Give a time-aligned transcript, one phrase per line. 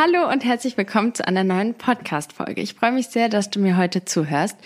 [0.00, 2.60] Hallo und herzlich willkommen zu einer neuen Podcast-Folge.
[2.60, 4.56] Ich freue mich sehr, dass du mir heute zuhörst.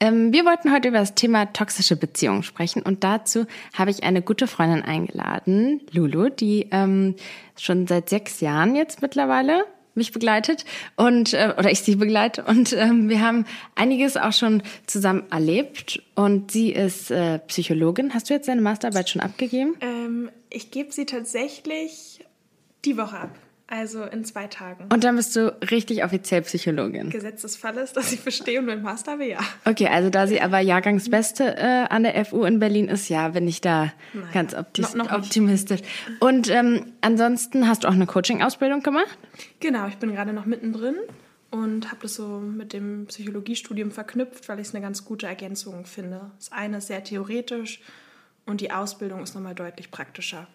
[0.00, 4.22] Ähm, wir wollten heute über das Thema toxische Beziehungen sprechen und dazu habe ich eine
[4.22, 7.14] gute Freundin eingeladen, Lulu, die ähm,
[7.56, 10.64] schon seit sechs Jahren jetzt mittlerweile mich begleitet
[10.96, 13.44] und äh, oder ich sie begleite und ähm, wir haben
[13.76, 18.14] einiges auch schon zusammen erlebt und sie ist äh, Psychologin.
[18.14, 19.76] Hast du jetzt deine Masterarbeit schon abgegeben?
[19.80, 22.24] Ähm, ich gebe sie tatsächlich
[22.84, 23.30] die Woche ab.
[23.74, 24.84] Also in zwei Tagen.
[24.92, 27.08] Und dann bist du richtig offiziell Psychologin.
[27.08, 29.38] Gesetz des Falles, dass ich verstehe und mein Master habe, ja.
[29.64, 33.48] Okay, also da sie aber Jahrgangsbeste äh, an der FU in Berlin ist, ja, bin
[33.48, 34.98] ich da naja, ganz optimistisch.
[34.98, 35.80] Noch, noch optimistisch.
[36.20, 39.16] Und ähm, ansonsten hast du auch eine Coaching-Ausbildung gemacht?
[39.60, 40.96] Genau, ich bin gerade noch mittendrin
[41.50, 45.86] und habe das so mit dem Psychologiestudium verknüpft, weil ich es eine ganz gute Ergänzung
[45.86, 46.30] finde.
[46.36, 47.80] Das eine ist sehr theoretisch
[48.44, 50.46] und die Ausbildung ist nochmal deutlich praktischer.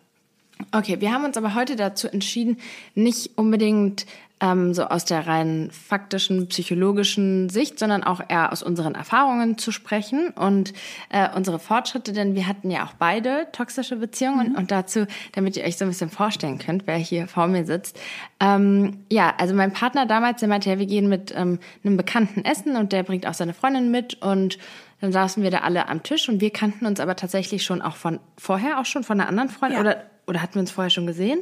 [0.72, 2.58] Okay, wir haben uns aber heute dazu entschieden,
[2.96, 4.06] nicht unbedingt
[4.40, 9.72] ähm, so aus der rein faktischen, psychologischen Sicht, sondern auch eher aus unseren Erfahrungen zu
[9.72, 10.74] sprechen und
[11.10, 14.56] äh, unsere Fortschritte, denn wir hatten ja auch beide toxische Beziehungen mhm.
[14.56, 18.00] und dazu, damit ihr euch so ein bisschen vorstellen könnt, wer hier vor mir sitzt.
[18.40, 22.46] Ähm, ja, also mein Partner damals, der meinte, ja, wir gehen mit ähm, einem Bekannten
[22.46, 24.60] essen und der bringt auch seine Freundin mit und
[25.02, 27.96] dann saßen wir da alle am Tisch und wir kannten uns aber tatsächlich schon auch
[27.96, 29.82] von vorher, auch schon von einer anderen Freundin ja.
[29.82, 31.40] oder oder hatten wir uns vorher schon gesehen?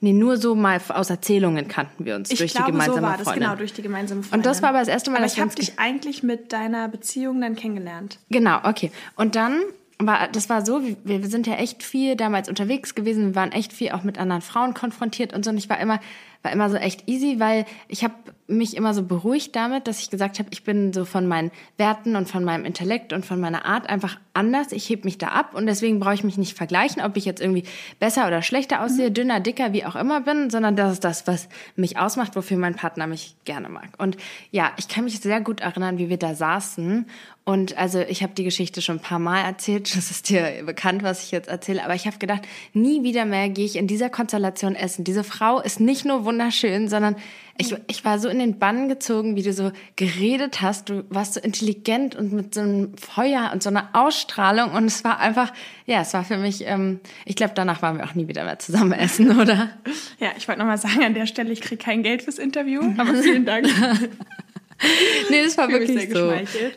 [0.00, 3.06] Nee, nur so mal aus Erzählungen kannten wir uns ich durch glaube, die gemeinsame so
[3.06, 3.42] war das, Freundin.
[3.44, 4.40] genau, durch die gemeinsame Freundin.
[4.40, 6.88] Und das war aber das erste Mal, aber dass ich habe dich eigentlich mit deiner
[6.88, 8.18] Beziehung dann kennengelernt.
[8.28, 8.90] Genau, okay.
[9.16, 9.62] Und dann
[9.98, 13.52] war, das war so, wir, wir sind ja echt viel damals unterwegs gewesen, wir waren
[13.52, 15.50] echt viel auch mit anderen Frauen konfrontiert und so.
[15.50, 16.00] Und ich war immer,
[16.42, 18.14] war immer so echt easy, weil ich habe
[18.46, 22.14] mich immer so beruhigt damit, dass ich gesagt habe, ich bin so von meinen Werten
[22.14, 24.72] und von meinem Intellekt und von meiner Art einfach anders.
[24.72, 27.40] Ich heb mich da ab und deswegen brauche ich mich nicht vergleichen, ob ich jetzt
[27.40, 27.64] irgendwie
[28.00, 29.14] besser oder schlechter aussehe, mhm.
[29.14, 32.74] dünner, dicker, wie auch immer bin, sondern das ist das, was mich ausmacht, wofür mein
[32.74, 33.88] Partner mich gerne mag.
[33.98, 34.18] Und
[34.50, 37.06] ja, ich kann mich sehr gut erinnern, wie wir da saßen
[37.44, 41.02] und also ich habe die Geschichte schon ein paar Mal erzählt, das ist dir bekannt,
[41.02, 44.10] was ich jetzt erzähle, aber ich habe gedacht, nie wieder mehr gehe ich in dieser
[44.10, 45.04] Konstellation essen.
[45.04, 47.16] Diese Frau ist nicht nur wunderschön, sondern
[47.56, 50.88] ich, ich war so in den Bann gezogen, wie du so geredet hast.
[50.88, 54.72] Du warst so intelligent und mit so einem Feuer und so einer Ausstrahlung.
[54.72, 55.52] Und es war einfach,
[55.86, 58.58] ja, es war für mich, ähm, ich glaube, danach waren wir auch nie wieder mehr
[58.58, 59.70] zusammen essen, oder?
[60.18, 63.14] Ja, ich wollte nochmal sagen an der Stelle, ich kriege kein Geld fürs Interview, aber
[63.14, 63.66] vielen Dank.
[65.30, 66.32] nee, das war wirklich so.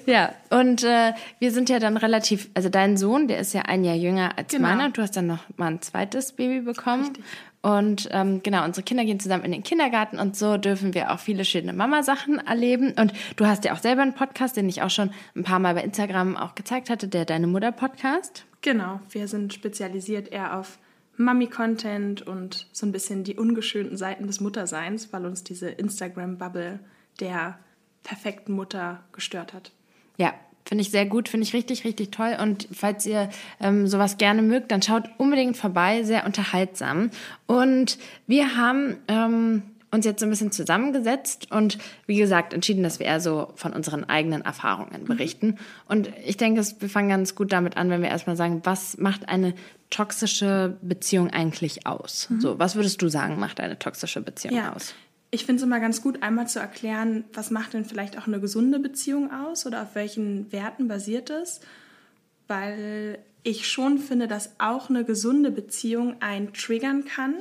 [0.06, 3.84] Ja, und äh, wir sind ja dann relativ, also dein Sohn, der ist ja ein
[3.84, 4.68] Jahr jünger als genau.
[4.68, 4.90] meiner.
[4.92, 7.06] Du hast dann noch mal ein zweites Baby bekommen.
[7.06, 7.24] Richtig.
[7.62, 11.20] Und ähm, genau, unsere Kinder gehen zusammen in den Kindergarten und so dürfen wir auch
[11.20, 12.94] viele schöne Mama-Sachen erleben.
[12.98, 15.74] Und du hast ja auch selber einen Podcast, den ich auch schon ein paar Mal
[15.74, 18.46] bei Instagram auch gezeigt hatte, der Deine Mutter-Podcast.
[18.62, 20.78] Genau, wir sind spezialisiert eher auf
[21.18, 26.80] Mami-Content und so ein bisschen die ungeschönten Seiten des Mutterseins, weil uns diese Instagram-Bubble
[27.20, 27.60] der
[28.04, 29.72] perfekten Mutter gestört hat.
[30.18, 30.34] Ja,
[30.68, 32.36] Finde ich sehr gut, finde ich richtig, richtig toll.
[32.42, 33.30] Und falls ihr
[33.62, 37.10] ähm, sowas gerne mögt, dann schaut unbedingt vorbei, sehr unterhaltsam.
[37.46, 37.98] Und
[38.28, 43.06] wir haben ähm, uns jetzt so ein bisschen zusammengesetzt und wie gesagt entschieden, dass wir
[43.06, 45.06] eher so von unseren eigenen Erfahrungen mhm.
[45.06, 45.48] berichten.
[45.48, 45.58] Mhm.
[45.88, 49.30] Und ich denke, wir fangen ganz gut damit an, wenn wir erstmal sagen, was macht
[49.30, 49.54] eine
[49.90, 52.30] toxische Beziehung eigentlich aus?
[52.30, 52.42] Mhm.
[52.42, 54.74] So, was würdest du sagen, macht eine toxische Beziehung ja.
[54.74, 54.94] aus?
[55.30, 58.40] Ich finde es immer ganz gut, einmal zu erklären, was macht denn vielleicht auch eine
[58.40, 61.60] gesunde Beziehung aus oder auf welchen Werten basiert es.
[62.48, 67.36] Weil ich schon finde, dass auch eine gesunde Beziehung einen triggern kann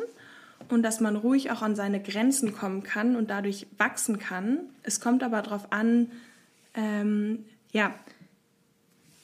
[0.68, 4.58] und dass man ruhig auch an seine Grenzen kommen kann und dadurch wachsen kann.
[4.82, 6.10] Es kommt aber darauf an,
[6.74, 7.94] ähm, ja,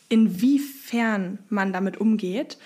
[0.09, 2.59] inwiefern man damit umgeht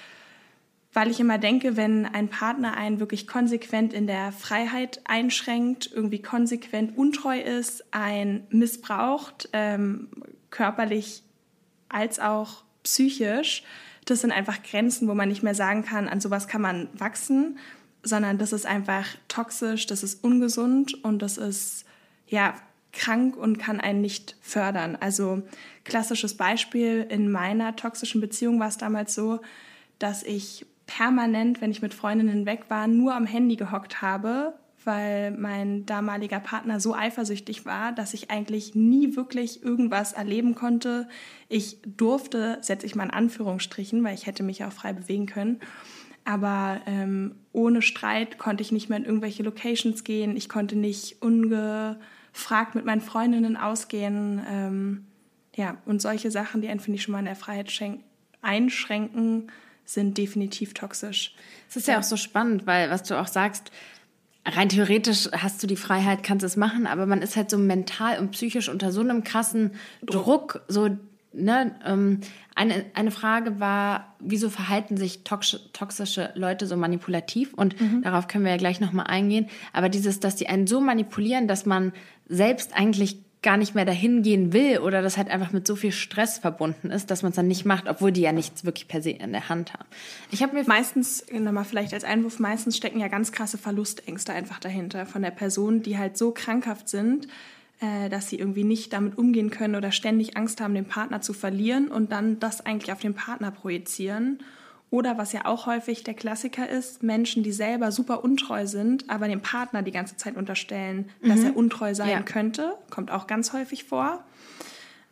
[0.97, 6.23] weil ich immer denke, wenn ein Partner einen wirklich konsequent in der Freiheit einschränkt, irgendwie
[6.23, 10.09] konsequent untreu ist, ein missbraucht, ähm,
[10.49, 11.23] körperlich
[11.91, 13.63] als auch psychisch,
[14.07, 17.59] das sind einfach Grenzen, wo man nicht mehr sagen kann, an sowas kann man wachsen,
[18.03, 21.85] sondern das ist einfach toxisch, das ist ungesund und das ist
[22.27, 22.55] ja
[22.95, 24.97] krank und kann einen nicht fördern.
[24.99, 25.43] Also
[25.85, 29.41] klassisches Beispiel in meiner toxischen Beziehung war es damals so,
[29.99, 34.55] dass ich permanent, wenn ich mit Freundinnen weg war, nur am Handy gehockt habe,
[34.85, 41.09] weil mein damaliger Partner so eifersüchtig war, dass ich eigentlich nie wirklich irgendwas erleben konnte.
[41.49, 45.61] Ich durfte, setze ich mal in Anführungsstrichen, weil ich hätte mich auch frei bewegen können,
[46.27, 50.37] aber ähm, ohne Streit konnte ich nicht mehr in irgendwelche Locations gehen.
[50.37, 54.41] Ich konnte nicht ungefragt mit meinen Freundinnen ausgehen.
[54.51, 55.07] Ähm,
[55.55, 57.73] ja, und solche Sachen, die einen, finde ich, schon mal in der Freiheit
[58.43, 59.53] einschränken,
[59.87, 61.35] sind definitiv toxisch.
[61.71, 61.99] Es ist ja.
[61.99, 63.71] auch so spannend, weil was du auch sagst,
[64.45, 68.19] rein theoretisch hast du die Freiheit, kannst es machen, aber man ist halt so mental
[68.19, 69.73] und psychisch unter so einem krassen
[70.05, 70.91] Druck, so,
[71.33, 72.21] ne, ähm,
[72.55, 77.53] eine, eine Frage war, wieso verhalten sich toxische Leute so manipulativ?
[77.55, 78.03] Und mhm.
[78.03, 79.49] darauf können wir ja gleich nochmal eingehen.
[79.73, 81.93] Aber dieses, dass die einen so manipulieren, dass man
[82.29, 85.93] selbst eigentlich gar nicht mehr dahin gehen will oder das halt einfach mit so viel
[85.93, 89.01] Stress verbunden ist, dass man es dann nicht macht, obwohl die ja nichts wirklich per
[89.01, 89.85] se in der Hand haben.
[90.33, 94.59] Ich habe mir meistens, nochmal vielleicht als Einwurf, meistens stecken ja ganz krasse Verlustängste einfach
[94.59, 97.29] dahinter von der Person, die halt so krankhaft sind,
[97.81, 101.33] äh, dass sie irgendwie nicht damit umgehen können oder ständig Angst haben, den Partner zu
[101.33, 104.41] verlieren und dann das eigentlich auf den Partner projizieren
[104.91, 109.27] oder was ja auch häufig der Klassiker ist, Menschen, die selber super untreu sind, aber
[109.29, 111.29] dem Partner die ganze Zeit unterstellen, mhm.
[111.29, 112.23] dass er untreu sein ja.
[112.23, 114.25] könnte, kommt auch ganz häufig vor.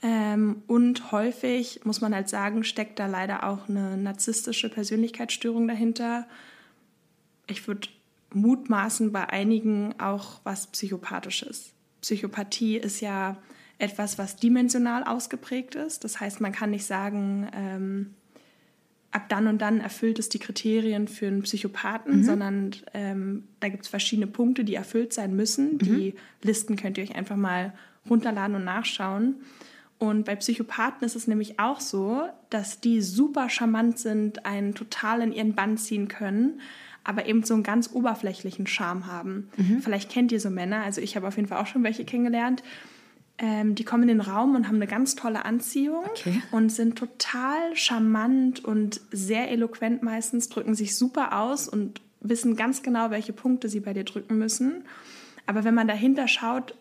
[0.03, 6.27] Ähm, und häufig, muss man halt sagen, steckt da leider auch eine narzisstische Persönlichkeitsstörung dahinter.
[7.47, 7.89] Ich würde
[8.33, 11.73] mutmaßen bei einigen auch was Psychopathisches.
[12.01, 13.39] Psychopathie ist ja
[13.79, 16.05] etwas, was dimensional ausgeprägt ist.
[16.05, 18.15] Das heißt, man kann nicht sagen, ähm,
[19.15, 22.25] ab dann und dann erfüllt es die Kriterien für einen Psychopathen, mhm.
[22.25, 25.75] sondern ähm, da gibt es verschiedene Punkte, die erfüllt sein müssen.
[25.75, 25.79] Mhm.
[25.79, 27.73] Die Listen könnt ihr euch einfach mal
[28.11, 29.37] runterladen und nachschauen.
[29.99, 35.23] Und bei Psychopathen ist es nämlich auch so, dass die super charmant sind, einen total
[35.23, 36.61] in ihren Bann ziehen können,
[37.05, 39.49] aber eben so einen ganz oberflächlichen Charme haben.
[39.57, 39.81] Mhm.
[39.81, 42.65] Vielleicht kennt ihr so Männer, also ich habe auf jeden Fall auch schon welche kennengelernt
[43.39, 46.43] ähm, die kommen in den Raum und haben eine ganz tolle Anziehung okay.
[46.53, 52.83] und sind total charmant und sehr eloquent meistens, drücken sich super aus und wissen ganz
[52.83, 54.85] genau, welche Punkte sie bei dir drücken müssen.
[55.47, 56.75] Aber wenn man dahinter schaut,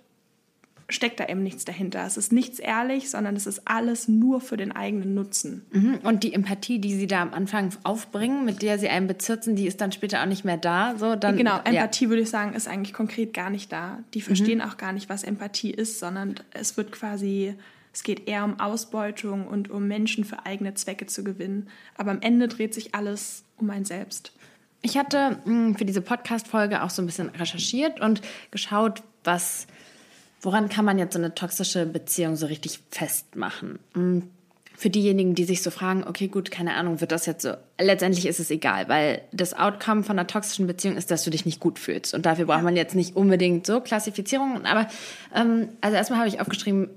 [0.94, 2.06] steckt da eben nichts dahinter.
[2.06, 5.66] Es ist nichts ehrlich, sondern es ist alles nur für den eigenen Nutzen.
[5.72, 6.00] Mhm.
[6.04, 9.68] Und die Empathie, die sie da am Anfang aufbringen, mit der sie einen bezirzen, die
[9.68, 10.96] ist dann später auch nicht mehr da.
[10.98, 12.10] So, dann, genau, Empathie ja.
[12.10, 14.00] würde ich sagen, ist eigentlich konkret gar nicht da.
[14.14, 14.24] Die mhm.
[14.24, 14.66] verstehen mhm.
[14.66, 17.56] auch gar nicht, was Empathie ist, sondern es wird quasi,
[17.92, 21.70] es geht eher um Ausbeutung und um Menschen für eigene Zwecke zu gewinnen.
[21.96, 24.32] Aber am Ende dreht sich alles um ein Selbst.
[24.86, 29.66] Ich hatte hm, für diese Podcast-Folge auch so ein bisschen recherchiert und geschaut, was
[30.44, 33.80] Woran kann man jetzt so eine toxische Beziehung so richtig festmachen?
[33.94, 34.30] Hm,
[34.76, 37.54] für diejenigen, die sich so fragen, okay, gut, keine Ahnung, wird das jetzt so?
[37.80, 41.46] Letztendlich ist es egal, weil das Outcome von einer toxischen Beziehung ist, dass du dich
[41.46, 42.14] nicht gut fühlst.
[42.14, 44.66] Und dafür braucht man jetzt nicht unbedingt so Klassifizierungen.
[44.66, 44.90] Aber
[45.34, 46.90] ähm, also erstmal habe ich aufgeschrieben,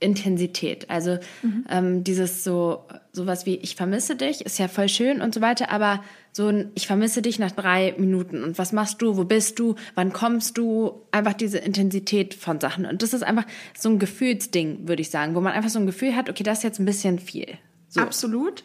[0.00, 0.90] Intensität.
[0.90, 1.64] Also mhm.
[1.68, 5.70] ähm, dieses so sowas wie ich vermisse dich ist ja voll schön und so weiter,
[5.70, 6.02] aber
[6.32, 9.76] so ein ich vermisse dich nach drei Minuten und was machst du, wo bist du,
[9.94, 13.46] wann kommst du, einfach diese Intensität von Sachen und das ist einfach
[13.78, 16.58] so ein Gefühlsding, würde ich sagen, wo man einfach so ein Gefühl hat, okay, das
[16.58, 17.56] ist jetzt ein bisschen viel.
[17.88, 18.00] So.
[18.00, 18.64] Absolut.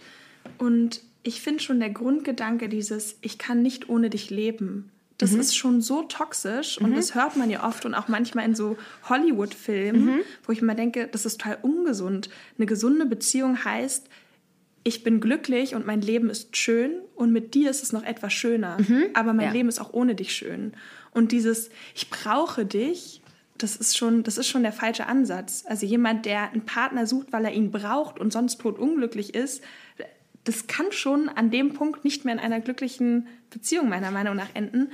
[0.58, 5.42] Und ich finde schon der Grundgedanke dieses ich kann nicht ohne dich leben das mhm.
[5.42, 6.95] ist schon so toxisch und mhm.
[6.95, 8.77] das hört man ja oft und auch manchmal in so
[9.07, 10.19] Hollywood-Filmen, mhm.
[10.45, 12.30] wo ich immer denke, das ist total ungesund.
[12.57, 14.07] Eine gesunde Beziehung heißt,
[14.86, 18.31] ich bin glücklich und mein Leben ist schön und mit dir ist es noch etwas
[18.31, 19.07] schöner, mhm.
[19.13, 19.51] aber mein ja.
[19.51, 20.71] Leben ist auch ohne dich schön.
[21.12, 23.21] Und dieses, ich brauche dich,
[23.57, 25.66] das ist schon, das ist schon der falsche Ansatz.
[25.68, 29.62] Also jemand, der einen Partner sucht, weil er ihn braucht und sonst tot unglücklich ist,
[30.50, 34.50] das kann schon an dem Punkt nicht mehr in einer glücklichen Beziehung meiner Meinung nach
[34.56, 34.90] enden,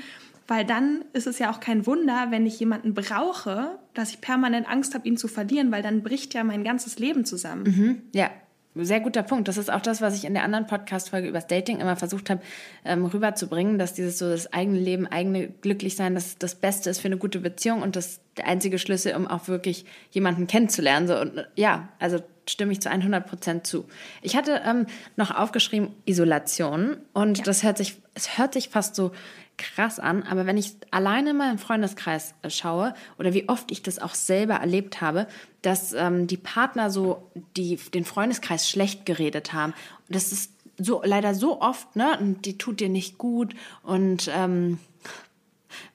[0.49, 4.69] weil dann ist es ja auch kein Wunder, wenn ich jemanden brauche, dass ich permanent
[4.69, 7.63] Angst habe, ihn zu verlieren, weil dann bricht ja mein ganzes Leben zusammen.
[7.63, 8.31] Mhm, ja,
[8.75, 9.47] sehr guter Punkt.
[9.47, 12.29] Das ist auch das, was ich in der anderen Podcast-Folge über das Dating immer versucht
[12.29, 12.41] habe,
[12.83, 17.07] ähm, rüberzubringen, dass dieses so das eigene Leben, eigene Glücklichsein, das das Beste ist für
[17.07, 21.07] eine gute Beziehung und das der einzige Schlüssel, um auch wirklich jemanden kennenzulernen.
[21.07, 23.85] So, und ja, also stimme ich zu 100 Prozent zu.
[24.21, 24.85] Ich hatte ähm,
[25.15, 27.43] noch aufgeschrieben Isolation und ja.
[27.43, 29.11] das hört sich, es hört sich fast so
[29.57, 33.81] krass an, aber wenn ich alleine mal im Freundeskreis äh, schaue oder wie oft ich
[33.81, 35.27] das auch selber erlebt habe,
[35.61, 39.73] dass ähm, die Partner so die, den Freundeskreis schlecht geredet haben.
[40.07, 42.17] Und das ist so leider so oft, ne?
[42.19, 44.77] Und die tut dir nicht gut und ähm,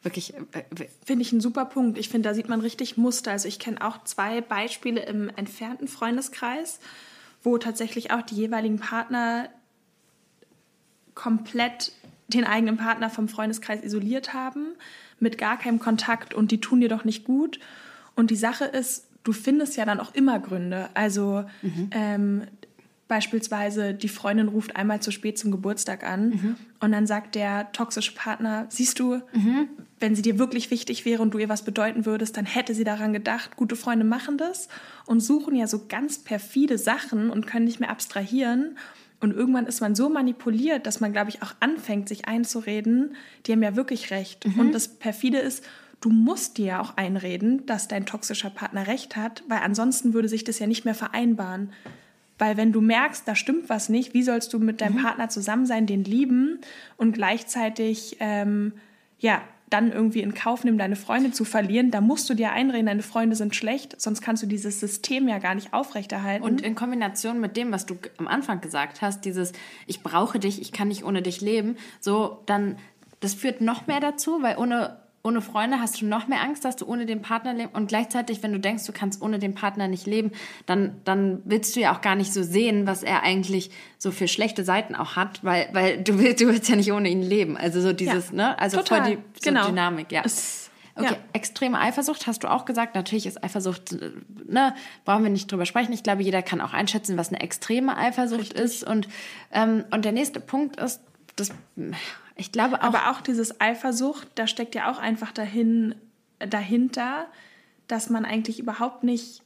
[0.03, 0.35] wirklich.
[0.35, 1.99] Äh, finde ich einen super Punkt.
[1.99, 3.33] Ich finde, da sieht man richtig Muster.
[3.33, 6.81] Also ich kenne auch zwei Beispiele im entfernten Freundeskreis,
[7.43, 9.49] wo tatsächlich auch die jeweiligen Partner
[11.15, 11.93] komplett
[12.29, 14.69] den eigenen Partner vom Freundeskreis isoliert haben,
[15.19, 17.59] mit gar keinem Kontakt und die tun dir doch nicht gut.
[18.15, 20.89] Und die Sache ist, du findest ja dann auch immer Gründe.
[20.95, 21.91] Also mhm.
[21.93, 22.43] ähm,
[23.11, 26.57] Beispielsweise die Freundin ruft einmal zu spät zum Geburtstag an mhm.
[26.79, 29.69] und dann sagt der toxische Partner, siehst du, mhm.
[29.99, 32.85] wenn sie dir wirklich wichtig wäre und du ihr was bedeuten würdest, dann hätte sie
[32.85, 33.57] daran gedacht.
[33.57, 34.69] Gute Freunde machen das
[35.07, 38.77] und suchen ja so ganz perfide Sachen und können nicht mehr abstrahieren,
[39.21, 43.15] Und irgendwann ist man so manipuliert, dass man, glaube ich, auch anfängt, sich einzureden,
[43.47, 44.47] die haben ja wirklich recht.
[44.47, 44.61] Mhm.
[44.61, 45.65] Und das perfide ist,
[46.01, 50.29] du musst dir ja auch einreden, dass dein toxischer Partner recht hat, weil ansonsten würde
[50.29, 51.73] sich das ja nicht mehr vereinbaren.
[52.41, 55.03] Weil wenn du merkst, da stimmt was nicht, wie sollst du mit deinem mhm.
[55.03, 56.61] Partner zusammen sein, den lieben
[56.97, 58.73] und gleichzeitig ähm,
[59.19, 62.87] ja dann irgendwie in Kauf nehmen, deine Freunde zu verlieren, da musst du dir einreden,
[62.87, 66.43] deine Freunde sind schlecht, sonst kannst du dieses System ja gar nicht aufrechterhalten.
[66.43, 69.53] Und in Kombination mit dem, was du am Anfang gesagt hast, dieses
[69.87, 72.79] ich brauche dich, ich kann nicht ohne dich leben, so dann
[73.21, 76.77] das führt noch mehr dazu, weil ohne ohne Freunde hast du noch mehr Angst, dass
[76.77, 77.75] du ohne den Partner lebst.
[77.75, 80.33] Und gleichzeitig, wenn du denkst, du kannst ohne den Partner nicht leben,
[80.65, 84.29] dann, dann willst du ja auch gar nicht so sehen, was er eigentlich so für
[84.29, 87.59] schlechte Seiten auch hat, weil, weil du willst, du willst ja nicht ohne ihn leben.
[87.59, 88.59] Also so dieses, ja, ne?
[88.59, 89.03] Also total.
[89.03, 89.67] voll die so genau.
[89.67, 90.23] Dynamik, ja.
[90.25, 91.17] Es, okay, ja.
[91.35, 92.95] extreme Eifersucht hast du auch gesagt.
[92.95, 93.97] Natürlich ist Eifersucht,
[94.47, 94.75] ne,
[95.05, 95.93] brauchen wir nicht drüber sprechen.
[95.93, 98.61] Ich glaube, jeder kann auch einschätzen, was eine extreme Eifersucht Richtig.
[98.61, 98.85] ist.
[98.85, 99.07] Und,
[99.53, 101.03] ähm, und der nächste Punkt ist,
[101.37, 101.51] das
[102.41, 102.85] ich glaube auch.
[102.85, 105.95] Aber auch dieses Eifersucht, da steckt ja auch einfach dahin,
[106.39, 107.27] dahinter,
[107.87, 109.43] dass man eigentlich überhaupt nicht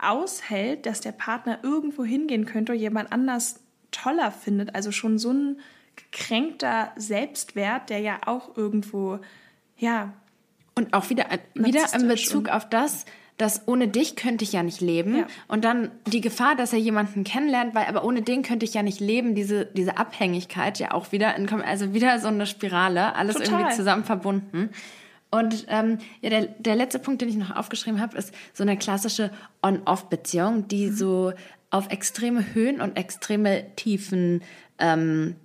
[0.00, 3.60] aushält, dass der Partner irgendwo hingehen könnte oder jemand anders
[3.90, 4.74] toller findet.
[4.74, 5.60] Also schon so ein
[5.96, 9.18] gekränkter Selbstwert, der ja auch irgendwo,
[9.76, 10.12] ja.
[10.76, 14.80] Und auch wieder, wieder in Bezug auf das, dass ohne dich könnte ich ja nicht
[14.80, 15.18] leben.
[15.18, 15.26] Ja.
[15.48, 18.82] Und dann die Gefahr, dass er jemanden kennenlernt, weil aber ohne den könnte ich ja
[18.82, 23.36] nicht leben, diese, diese Abhängigkeit ja auch wieder, in, also wieder so eine Spirale, alles
[23.36, 23.60] Total.
[23.60, 24.70] irgendwie zusammen verbunden.
[25.30, 28.78] Und ähm, ja, der, der letzte Punkt, den ich noch aufgeschrieben habe, ist so eine
[28.78, 29.30] klassische
[29.62, 30.96] On-Off-Beziehung, die mhm.
[30.96, 31.32] so
[31.70, 34.42] auf extreme Höhen und extreme Tiefen
[34.78, 35.36] ähm,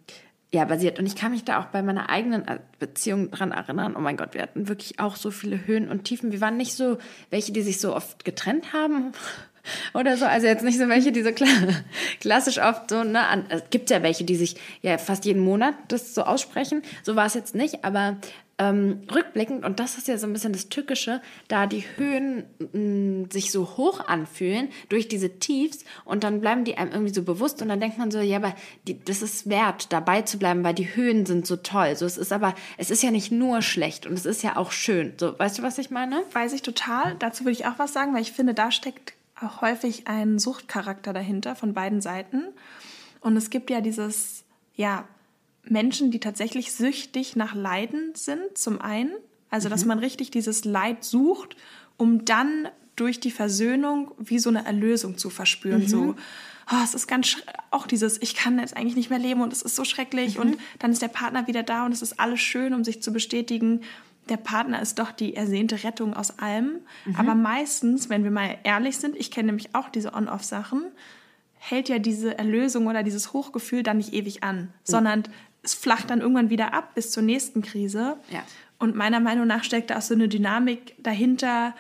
[0.54, 1.00] ja, basiert.
[1.00, 3.96] Und ich kann mich da auch bei meiner eigenen äh, Beziehung dran erinnern.
[3.98, 6.34] Oh mein Gott, wir hatten wirklich auch so viele Höhen und Tiefen.
[6.34, 6.98] Wir waren nicht so
[7.30, 9.14] welche, die sich so oft getrennt haben
[9.94, 10.26] oder so.
[10.26, 11.32] Also jetzt nicht so welche, die so
[12.20, 16.14] klassisch oft so, ne, es gibt ja welche, die sich ja fast jeden Monat das
[16.14, 16.82] so aussprechen.
[17.04, 18.18] So war es jetzt nicht, aber
[18.62, 22.80] ähm, rückblickend, und das ist ja so ein bisschen das Tückische, da die Höhen mh,
[22.80, 27.24] mm, sich so hoch anfühlen durch diese Tiefs und dann bleiben die einem irgendwie so
[27.24, 28.54] bewusst und dann denkt man so, ja, aber
[28.88, 31.96] die, das ist wert, dabei zu bleiben, weil die Höhen sind so toll.
[31.96, 34.72] So, es ist aber, es ist ja nicht nur schlecht und es ist ja auch
[34.72, 35.14] schön.
[35.18, 36.22] So, weißt du, was ich meine?
[36.32, 37.16] Weiß ich total.
[37.18, 41.14] Dazu würde ich auch was sagen, weil ich finde, da steckt auch häufig ein Suchtcharakter
[41.14, 42.44] dahinter von beiden Seiten.
[43.22, 44.44] Und es gibt ja dieses,
[44.76, 45.06] ja,
[45.64, 49.12] Menschen, die tatsächlich süchtig nach Leiden sind, zum einen.
[49.50, 49.90] Also, dass mhm.
[49.90, 51.56] man richtig dieses Leid sucht,
[51.98, 55.82] um dann durch die Versöhnung wie so eine Erlösung zu verspüren.
[55.82, 55.88] Mhm.
[55.88, 56.16] So,
[56.72, 57.38] oh, es ist ganz,
[57.70, 60.36] auch dieses, ich kann jetzt eigentlich nicht mehr leben und es ist so schrecklich.
[60.36, 60.42] Mhm.
[60.42, 63.12] Und dann ist der Partner wieder da und es ist alles schön, um sich zu
[63.12, 63.82] bestätigen,
[64.30, 66.80] der Partner ist doch die ersehnte Rettung aus allem.
[67.06, 67.16] Mhm.
[67.16, 70.84] Aber meistens, wenn wir mal ehrlich sind, ich kenne nämlich auch diese On-Off-Sachen,
[71.58, 75.24] hält ja diese Erlösung oder dieses Hochgefühl dann nicht ewig an, sondern
[75.64, 78.18] es flacht dann irgendwann wieder ab bis zur nächsten Krise.
[78.30, 78.44] Ja.
[78.80, 81.76] Und meiner Meinung nach steckt da auch so eine Dynamik dahinter,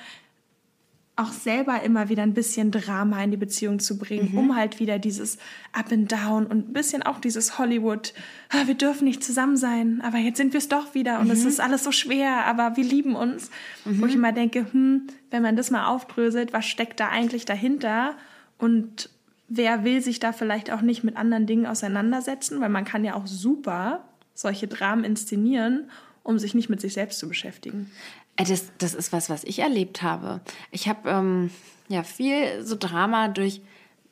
[1.15, 4.37] auch selber immer wieder ein bisschen Drama in die Beziehung zu bringen, mhm.
[4.37, 5.37] um halt wieder dieses
[5.73, 8.13] Up and Down und ein bisschen auch dieses Hollywood,
[8.49, 11.41] ah, wir dürfen nicht zusammen sein, aber jetzt sind wir es doch wieder und es
[11.41, 11.49] mhm.
[11.49, 13.51] ist alles so schwer, aber wir lieben uns.
[13.83, 14.01] Mhm.
[14.01, 18.15] Wo ich immer denke, hm, wenn man das mal aufdröselt, was steckt da eigentlich dahinter
[18.57, 19.09] und
[19.53, 23.15] wer will sich da vielleicht auch nicht mit anderen Dingen auseinandersetzen, weil man kann ja
[23.15, 25.89] auch super solche Dramen inszenieren,
[26.23, 27.91] um sich nicht mit sich selbst zu beschäftigen.
[28.37, 30.39] Äh, das, das ist was, was ich erlebt habe.
[30.71, 31.51] Ich habe ähm,
[31.89, 33.61] ja viel so Drama durch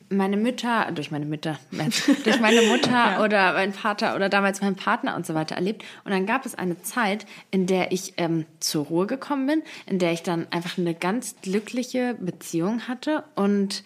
[0.09, 1.57] meine Mütter, durch meine Mütter,
[2.25, 3.23] durch meine Mutter ja.
[3.23, 5.85] oder mein Vater oder damals mein Partner und so weiter erlebt.
[6.03, 9.99] Und dann gab es eine Zeit, in der ich ähm, zur Ruhe gekommen bin, in
[9.99, 13.83] der ich dann einfach eine ganz glückliche Beziehung hatte und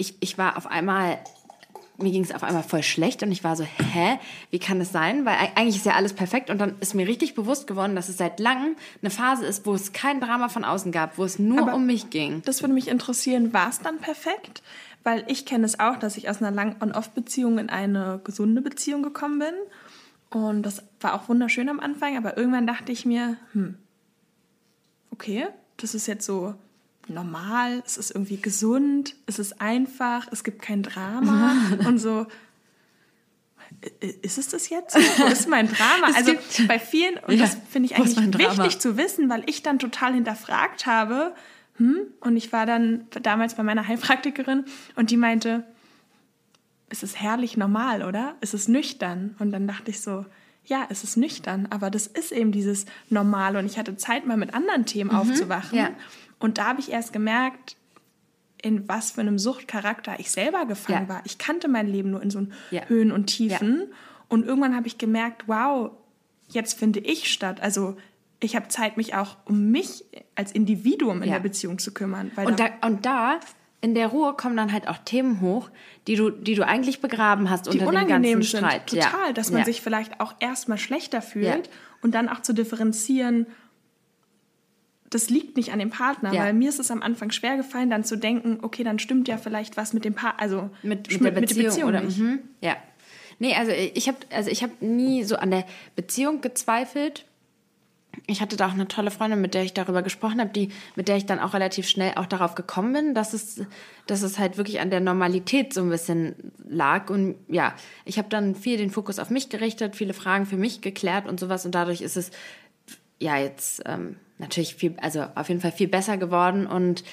[0.00, 1.18] ich, ich war auf einmal,
[1.98, 4.18] mir ging es auf einmal voll schlecht und ich war so, hä,
[4.50, 5.26] wie kann das sein?
[5.26, 8.16] Weil eigentlich ist ja alles perfekt und dann ist mir richtig bewusst geworden, dass es
[8.16, 11.60] seit langem eine Phase ist, wo es kein Drama von außen gab, wo es nur
[11.60, 12.42] Aber um mich ging.
[12.46, 14.62] Das würde mich interessieren, war es dann perfekt?
[15.04, 19.02] Weil ich kenne es auch, dass ich aus einer langen On-Off-Beziehung in eine gesunde Beziehung
[19.02, 19.54] gekommen bin.
[20.30, 23.76] Und das war auch wunderschön am Anfang, aber irgendwann dachte ich mir, hm,
[25.10, 26.54] okay, das ist jetzt so
[27.10, 31.54] normal, es ist irgendwie gesund, es ist einfach, es gibt kein Drama
[31.86, 32.26] und so.
[34.00, 34.96] Ist es das jetzt?
[34.96, 36.08] Wo ist mein Drama?
[36.14, 36.32] also
[36.66, 40.14] bei vielen, und ja, das finde ich eigentlich wichtig zu wissen, weil ich dann total
[40.14, 41.34] hinterfragt habe,
[41.76, 42.00] hm?
[42.20, 44.64] und ich war dann damals bei meiner Heilpraktikerin
[44.96, 45.64] und die meinte,
[46.90, 48.34] es ist herrlich normal, oder?
[48.40, 49.36] Es ist nüchtern.
[49.38, 50.26] Und dann dachte ich so,
[50.66, 53.56] ja, es ist nüchtern, aber das ist eben dieses Normal.
[53.56, 55.78] Und ich hatte Zeit, mal mit anderen Themen mhm, aufzuwachen.
[55.78, 55.90] Ja.
[56.40, 57.76] Und da habe ich erst gemerkt,
[58.62, 61.14] in was für einem Suchtcharakter ich selber gefangen Ja.
[61.14, 61.22] war.
[61.24, 62.82] Ich kannte mein Leben nur in so Ja.
[62.86, 63.84] Höhen und Tiefen.
[64.28, 65.92] Und irgendwann habe ich gemerkt, wow,
[66.48, 67.60] jetzt finde ich statt.
[67.60, 67.96] Also
[68.40, 70.04] ich habe Zeit, mich auch um mich
[70.34, 71.34] als Individuum in Ja.
[71.36, 72.30] der Beziehung zu kümmern.
[72.36, 73.40] Und da, und da,
[73.82, 75.70] in der Ruhe kommen dann halt auch Themen hoch,
[76.06, 78.86] die du, die du eigentlich begraben hast die unter dem ganzen sind, Streit.
[78.88, 79.32] total, ja.
[79.32, 79.64] dass man ja.
[79.64, 81.72] sich vielleicht auch erstmal schlechter fühlt Ja.
[82.02, 83.46] und dann auch zu differenzieren,
[85.10, 86.42] das liegt nicht an dem Partner, Ja.
[86.44, 89.36] weil mir ist es am Anfang schwer gefallen, dann zu denken, okay, dann stimmt ja
[89.38, 92.18] vielleicht was mit dem Paar, also mit, sch- mit der Beziehung, oder nicht.
[92.18, 92.76] mhm, ja
[93.40, 95.64] nee also ich habe also ich habe nie so an der
[95.96, 97.24] Beziehung gezweifelt
[98.26, 101.08] ich hatte da auch eine tolle Freundin mit der ich darüber gesprochen habe die mit
[101.08, 103.62] der ich dann auch relativ schnell auch darauf gekommen bin dass es
[104.06, 106.34] dass es halt wirklich an der Normalität so ein bisschen
[106.68, 107.74] lag und ja
[108.04, 111.40] ich habe dann viel den Fokus auf mich gerichtet viele Fragen für mich geklärt und
[111.40, 112.30] sowas und dadurch ist es
[113.18, 117.04] ja jetzt ähm, natürlich viel also auf jeden Fall viel besser geworden und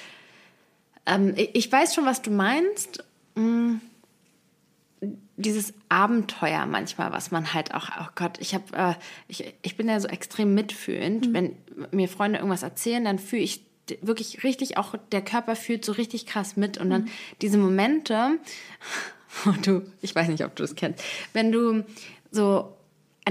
[1.06, 3.04] ähm, ich weiß schon was du meinst
[5.36, 8.94] dieses Abenteuer manchmal, was man halt auch, oh Gott, ich habe, äh,
[9.28, 11.32] ich, ich bin ja so extrem mitfühlend.
[11.32, 11.54] Wenn
[11.92, 13.62] mir Freunde irgendwas erzählen, dann fühle ich
[14.02, 16.78] wirklich richtig, auch der Körper fühlt so richtig krass mit.
[16.78, 17.08] Und dann
[17.40, 18.38] diese Momente,
[19.44, 21.84] wo du, ich weiß nicht, ob du das kennst, wenn du
[22.32, 22.74] so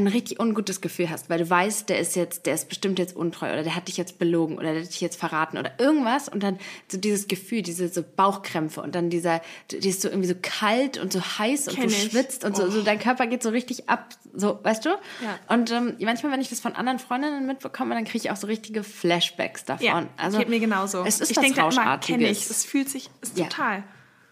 [0.04, 3.16] ein richtig ungutes Gefühl hast, weil du weißt, der ist jetzt, der ist bestimmt jetzt
[3.16, 6.30] untreu oder der hat dich jetzt belogen oder der hat dich jetzt verraten oder irgendwas
[6.30, 10.28] und dann so dieses Gefühl, diese so Bauchkrämpfe und dann dieser, die ist so irgendwie
[10.30, 12.12] so kalt und so heiß und Kenn du ich.
[12.12, 14.90] schwitzt und so, so dein Körper geht so richtig ab, so, weißt du?
[14.90, 15.40] Ja.
[15.54, 18.48] Und ähm, manchmal, wenn ich das von anderen Freundinnen mitbekomme, dann kriege ich auch so
[18.48, 19.86] richtige Flashbacks davon.
[19.86, 21.04] Ja, also geht mir genauso.
[21.06, 22.30] Es ist ich denke immer, kenne Rauschartiges.
[22.46, 22.50] ich.
[22.50, 23.46] Es fühlt sich, ist Ja.
[23.48, 23.84] total.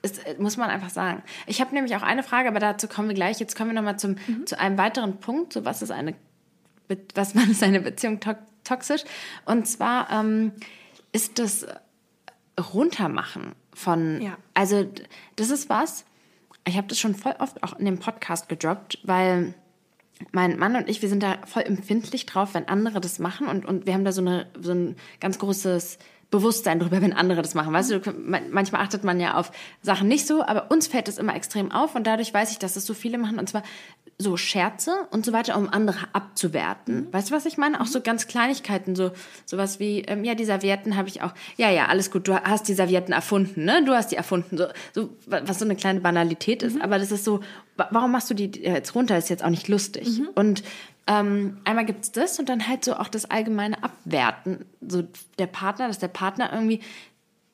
[0.05, 1.23] Das äh, muss man einfach sagen.
[1.47, 3.39] Ich habe nämlich auch eine Frage, aber dazu kommen wir gleich.
[3.39, 4.45] Jetzt kommen wir nochmal Mhm.
[4.45, 5.53] zu einem weiteren Punkt.
[5.53, 6.13] So, was ist eine,
[7.15, 8.33] was man ist eine Beziehung to
[8.63, 9.03] toxisch?
[9.45, 10.51] Und zwar ähm,
[11.11, 11.65] ist das
[12.73, 14.37] Runtermachen von, Ja.
[14.53, 14.89] also
[15.35, 16.05] das ist was.
[16.67, 19.53] Ich habe das schon voll oft auch in dem Podcast gedroppt, weil
[20.31, 23.65] mein Mann und ich, wir sind da voll empfindlich drauf, wenn andere das machen und,
[23.65, 25.97] und wir haben da so, eine, so ein ganz großes
[26.31, 27.71] Bewusstsein drüber, wenn andere das machen.
[27.73, 31.07] Weißt du, du, man- manchmal achtet man ja auf Sachen nicht so, aber uns fällt
[31.07, 33.63] das immer extrem auf und dadurch weiß ich, dass das so viele machen und zwar
[34.17, 37.07] so Scherze und so weiter, um andere abzuwerten.
[37.11, 37.81] Weißt du, was ich meine?
[37.81, 39.11] Auch so ganz Kleinigkeiten, so
[39.45, 41.33] sowas wie, ähm, ja, die Servietten habe ich auch.
[41.57, 43.83] Ja, ja, alles gut, du hast die Servietten erfunden, ne?
[43.85, 44.57] Du hast die erfunden.
[44.57, 47.41] So, so was so eine kleine Banalität ist, aber das ist so,
[47.75, 49.17] wa- warum machst du die jetzt runter?
[49.17, 50.21] Ist jetzt auch nicht lustig.
[50.35, 50.63] Und
[51.07, 54.65] ähm, einmal gibt's das und dann halt so auch das allgemeine Abwerten.
[54.81, 55.03] So
[55.37, 56.81] der Partner, dass der Partner irgendwie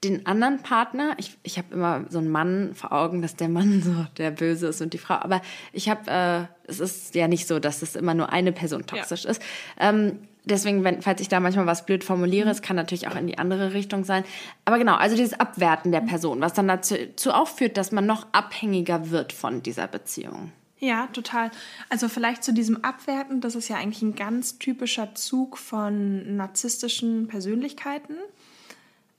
[0.03, 3.81] den anderen Partner, ich, ich habe immer so einen Mann vor Augen, dass der Mann
[3.83, 5.41] so der Böse ist und die Frau, aber
[5.73, 9.25] ich habe, äh, es ist ja nicht so, dass es immer nur eine Person toxisch
[9.25, 9.41] ist.
[9.79, 13.27] Ähm, deswegen, wenn, falls ich da manchmal was blöd formuliere, es kann natürlich auch in
[13.27, 14.23] die andere Richtung sein.
[14.65, 18.07] Aber genau, also dieses Abwerten der Person, was dann dazu, dazu auch führt, dass man
[18.07, 20.51] noch abhängiger wird von dieser Beziehung.
[20.83, 21.51] Ja, total.
[21.89, 27.27] Also vielleicht zu diesem Abwerten, das ist ja eigentlich ein ganz typischer Zug von narzisstischen
[27.27, 28.15] Persönlichkeiten.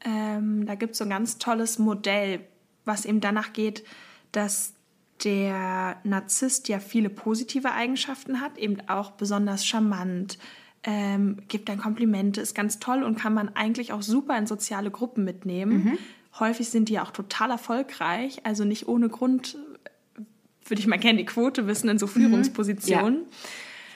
[0.05, 2.41] Ähm, da gibt es so ein ganz tolles Modell,
[2.85, 3.85] was eben danach geht,
[4.33, 4.75] dass
[5.23, 10.39] der Narzisst ja viele positive Eigenschaften hat, eben auch besonders charmant,
[10.83, 14.91] ähm, gibt dann Komplimente, ist ganz toll und kann man eigentlich auch super in soziale
[14.91, 15.97] Gruppen mitnehmen.
[16.41, 19.57] Häufig sind die auch total erfolgreich, also nicht ohne Grund
[20.73, 23.27] würde ich mal gerne die Quote wissen in so Führungspositionen.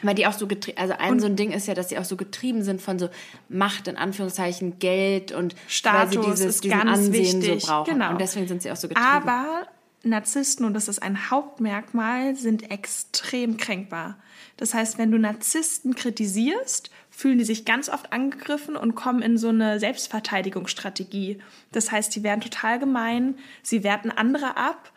[0.03, 2.05] Weil die auch so getrieben, also ein so ein Ding ist ja, dass sie auch
[2.05, 3.09] so getrieben sind von so
[3.49, 7.62] Macht, in Anführungszeichen, Geld und weil sie Status dieses, ist diesen ganz Ansehen wichtig.
[7.62, 7.95] so brauchen.
[7.95, 8.11] Genau.
[8.11, 9.09] Und deswegen sind sie auch so getrieben.
[9.09, 9.67] Aber
[10.03, 14.19] Narzissten, und das ist ein Hauptmerkmal, sind extrem kränkbar.
[14.59, 19.39] Das heißt, wenn du Narzissten kritisierst, fühlen die sich ganz oft angegriffen und kommen in
[19.39, 21.39] so eine Selbstverteidigungsstrategie.
[21.73, 24.93] Das heißt, die werden total gemein, sie werten andere ab.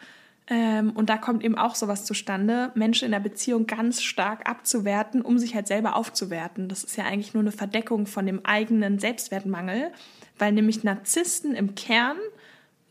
[0.49, 5.21] Ähm, und da kommt eben auch sowas zustande, Menschen in der Beziehung ganz stark abzuwerten,
[5.21, 6.67] um sich halt selber aufzuwerten.
[6.67, 9.91] Das ist ja eigentlich nur eine Verdeckung von dem eigenen Selbstwertmangel,
[10.39, 12.17] weil nämlich Narzissten im Kern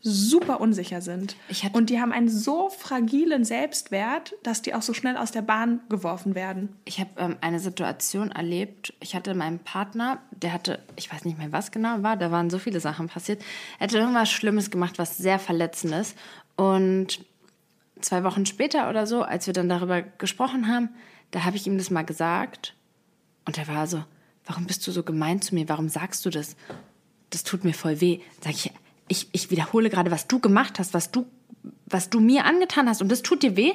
[0.01, 1.35] super unsicher sind.
[1.73, 5.81] Und die haben einen so fragilen Selbstwert, dass die auch so schnell aus der Bahn
[5.89, 6.69] geworfen werden.
[6.85, 8.93] Ich habe ähm, eine Situation erlebt.
[9.01, 12.49] Ich hatte meinen Partner, der hatte, ich weiß nicht mehr, was genau war, da waren
[12.49, 13.41] so viele Sachen passiert.
[13.77, 16.15] Er hatte irgendwas Schlimmes gemacht, was sehr verletzendes.
[16.55, 17.25] Und
[18.01, 20.89] zwei Wochen später oder so, als wir dann darüber gesprochen haben,
[21.31, 22.75] da habe ich ihm das mal gesagt.
[23.45, 24.03] Und er war so,
[24.45, 25.69] warum bist du so gemein zu mir?
[25.69, 26.55] Warum sagst du das?
[27.29, 28.19] Das tut mir voll weh.
[28.41, 28.71] Sag ich,
[29.07, 31.27] ich, ich wiederhole gerade, was du gemacht hast, was du,
[31.85, 33.01] was du mir angetan hast.
[33.01, 33.73] Und das tut dir weh.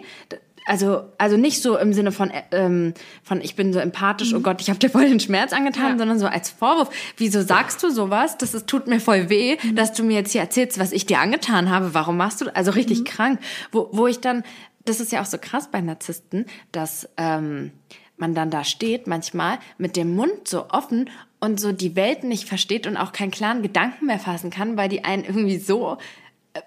[0.67, 4.61] Also, also nicht so im Sinne von, ähm, von ich bin so empathisch, oh Gott,
[4.61, 5.99] ich habe dir voll den Schmerz angetan, Ja.
[5.99, 6.91] sondern so als Vorwurf.
[7.17, 8.39] Wieso sagst du sowas?
[8.39, 9.77] Das ist, tut mir voll weh, Mhm.
[9.77, 11.95] dass du mir jetzt hier erzählst, was ich dir angetan habe.
[11.95, 12.55] Warum machst du?
[12.55, 13.05] Also richtig Mhm.
[13.05, 13.41] krank.
[13.73, 14.43] Wo, wo ich dann,
[14.85, 17.73] das ist ja auch so krass bei Narzissten, dass ähm,
[18.17, 22.49] man dann da steht manchmal mit dem Mund so offen und so die Welt nicht
[22.49, 25.99] versteht und auch keinen klaren Gedanken mehr fassen kann, weil die einen irgendwie so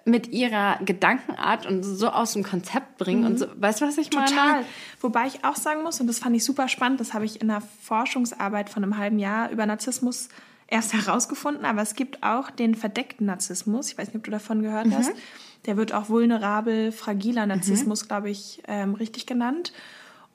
[0.05, 4.11] mit ihrer Gedankenart und so aus dem Konzept bringen und so, weißt du, was ich
[4.11, 4.25] meine?
[4.25, 4.35] Mhm.
[4.35, 4.65] Total.
[4.99, 7.49] Wobei ich auch sagen muss, und das fand ich super spannend, das habe ich in
[7.49, 10.27] einer Forschungsarbeit von einem halben Jahr über Narzissmus
[10.67, 13.91] erst herausgefunden, aber es gibt auch den verdeckten Narzissmus.
[13.91, 15.11] Ich weiß nicht, ob du davon gehört hast.
[15.65, 19.73] Der wird auch vulnerabel, fragiler Narzissmus, glaube ich, ähm, richtig genannt.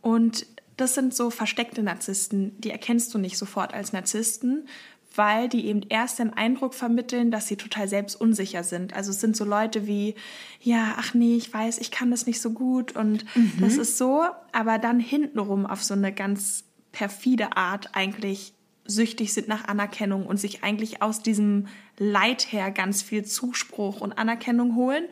[0.00, 4.66] Und das sind so versteckte Narzissten, die erkennst du nicht sofort als Narzissten,
[5.16, 8.94] weil die eben erst den Eindruck vermitteln, dass sie total selbstunsicher sind.
[8.94, 10.14] Also es sind so Leute wie,
[10.60, 13.24] ja, ach nee, ich weiß, ich kann das nicht so gut und
[13.60, 19.48] das ist so, aber dann hintenrum auf so eine ganz perfide Art eigentlich süchtig sind
[19.48, 25.04] nach Anerkennung und sich eigentlich aus diesem Leid her ganz viel Zuspruch und Anerkennung holen.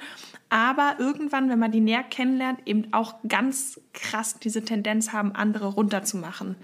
[0.49, 5.69] Aber irgendwann, wenn man die näher kennenlernt, eben auch ganz krass diese Tendenz haben, andere
[5.69, 6.57] runterzumachen.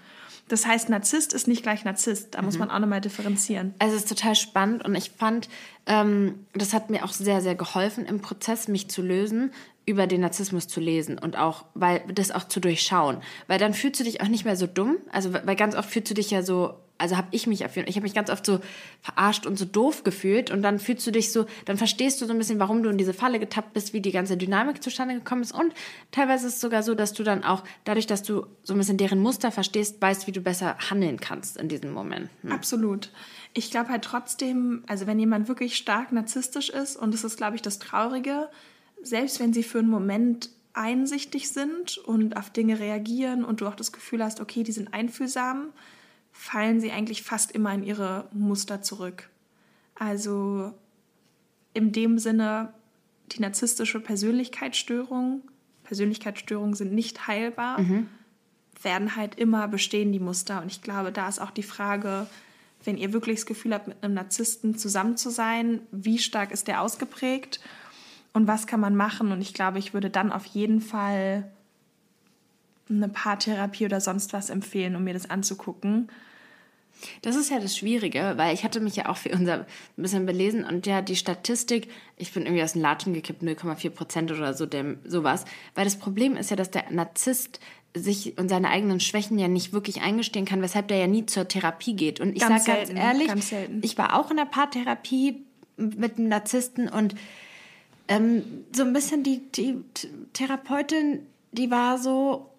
[0.48, 2.34] Das heißt, Narzisst ist nicht gleich Narzisst.
[2.34, 3.74] Da muss man auch nochmal differenzieren.
[3.78, 5.48] Also es ist total spannend und ich fand,
[5.86, 9.50] ähm, das hat mir auch sehr, sehr geholfen im Prozess, mich zu lösen,
[9.86, 13.18] über den Narzissmus zu lesen und auch, weil das auch zu durchschauen.
[13.46, 14.96] Weil dann fühlst du dich auch nicht mehr so dumm.
[15.10, 17.96] Also weil ganz oft fühlst du dich ja so, also habe ich mich jeden ich
[17.96, 18.60] habe mich ganz oft so
[19.02, 22.32] verarscht und so doof gefühlt und dann fühlst du dich so, dann verstehst du so
[22.32, 25.42] ein bisschen, warum du in diese Falle getappt bist, wie die ganze Dynamik zustande gekommen
[25.42, 25.72] ist und
[26.10, 28.96] teilweise ist es sogar so, dass du dann auch dadurch, dass du so ein bisschen
[28.96, 32.52] deren Muster verstehst, weißt, wie du besser handeln kannst in diesen Momenten.
[32.52, 33.10] Absolut.
[33.54, 37.56] Ich glaube halt trotzdem, also wenn jemand wirklich stark narzisstisch ist, und das ist, glaube
[37.56, 38.48] ich, das Traurige,
[39.02, 43.74] selbst wenn sie für einen Moment einsichtig sind und auf Dinge reagieren und du auch
[43.74, 45.72] das Gefühl hast, okay, die sind einfühlsam,
[46.38, 49.28] fallen sie eigentlich fast immer in ihre Muster zurück.
[49.94, 50.72] Also
[51.74, 52.72] in dem Sinne,
[53.32, 55.42] die narzisstische Persönlichkeitsstörung,
[55.84, 57.78] Persönlichkeitsstörungen sind nicht heilbar,
[58.82, 60.60] werden halt immer bestehen, die Muster.
[60.60, 62.26] Und ich glaube, da ist auch die Frage,
[62.84, 66.68] wenn ihr wirklich das Gefühl habt, mit einem Narzissten zusammen zu sein, wie stark ist
[66.68, 67.60] der ausgeprägt
[68.32, 69.32] und was kann man machen?
[69.32, 71.50] Und ich glaube, ich würde dann auf jeden Fall
[72.88, 76.08] eine Paartherapie oder sonst was empfehlen, um mir das anzugucken.
[77.22, 80.24] Das ist ja das Schwierige, weil ich hatte mich ja auch für unser ein bisschen
[80.24, 84.54] belesen und ja, die Statistik, ich bin irgendwie aus dem Latschen gekippt, 0,4 Prozent oder
[84.54, 85.44] so, dem, sowas.
[85.74, 87.60] Weil das Problem ist ja, dass der Narzisst
[87.94, 91.48] sich und seine eigenen Schwächen ja nicht wirklich eingestehen kann, weshalb der ja nie zur
[91.48, 92.20] Therapie geht.
[92.20, 95.42] Und ich sage ganz ehrlich, ganz ich war auch in der Paartherapie
[95.76, 97.14] mit einem Narzissten und
[98.08, 99.80] ähm, so ein bisschen die, die
[100.32, 102.50] Therapeutin, die war so,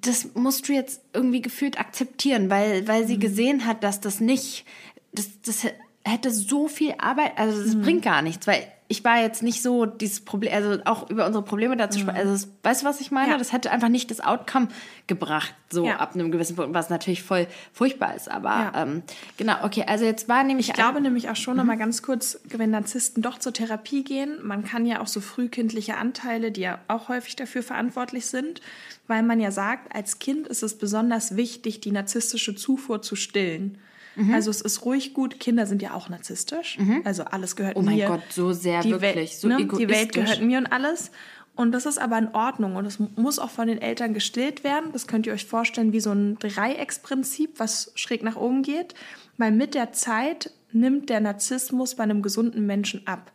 [0.00, 4.64] das musst du jetzt irgendwie gefühlt akzeptieren, weil, weil sie gesehen hat, dass das nicht,
[5.12, 5.66] das, das
[6.04, 9.86] hätte so viel Arbeit, also das bringt gar nichts, weil ich war jetzt nicht so
[9.86, 13.10] dieses Problem, also auch über unsere Probleme dazu sprechen, also das, weißt du, was ich
[13.10, 13.32] meine?
[13.32, 13.38] Ja.
[13.38, 14.68] Das hätte einfach nicht das Outcome
[15.08, 15.96] gebracht, so Ja.
[15.96, 18.82] ab einem gewissen Punkt, was natürlich voll furchtbar ist, aber Ja.
[18.82, 19.02] ähm,
[19.36, 22.38] genau, okay, also jetzt war nämlich Ich glaube nämlich auch schon noch mal ganz kurz,
[22.48, 26.78] wenn Narzissten doch zur Therapie gehen, man kann ja auch so frühkindliche Anteile, die ja
[26.86, 28.60] auch häufig dafür verantwortlich sind,
[29.08, 33.78] weil man ja sagt, als Kind ist es besonders wichtig, die narzisstische Zufuhr zu stillen.
[34.16, 34.34] Mhm.
[34.34, 37.96] Also es ist ruhig gut, Kinder sind ja auch narzisstisch, also alles gehört Oh mein
[37.96, 38.06] mir.
[38.06, 39.56] Gott, so sehr die wirklich, Welt, so ne?
[39.56, 40.12] Die Welt egoistisch.
[40.12, 41.10] gehört mir und alles.
[41.56, 44.90] Und das ist aber in Ordnung und es muss auch von den Eltern gestillt werden.
[44.92, 48.94] Das könnt ihr euch vorstellen wie so ein Dreiecksprinzip, was schräg nach oben geht.
[49.38, 53.30] Weil mit der Zeit nimmt der Narzissmus bei einem gesunden Menschen ab.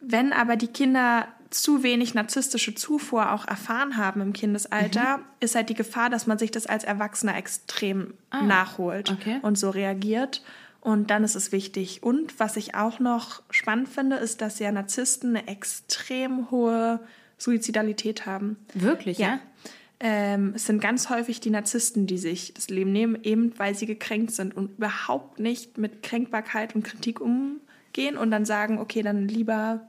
[0.00, 5.68] Wenn aber die Kinder zu wenig narzisstische Zufuhr auch erfahren haben im Kindesalter, ist halt
[5.68, 9.38] die Gefahr, dass man sich das als Erwachsener extrem nachholt okay.
[9.42, 10.42] und so reagiert.
[10.80, 12.02] Und dann ist es wichtig.
[12.02, 17.00] Und was ich auch noch spannend finde, ist, dass ja Narzissten eine extrem hohe
[17.36, 18.56] Suizidalität haben.
[18.74, 19.40] Wirklich, ja?
[20.00, 23.86] Ähm, es sind ganz häufig die Narzissten, die sich das Leben nehmen, eben weil sie
[23.86, 29.26] gekränkt sind und überhaupt nicht mit Kränkbarkeit und Kritik umgehen und dann sagen, okay, dann
[29.26, 29.88] lieber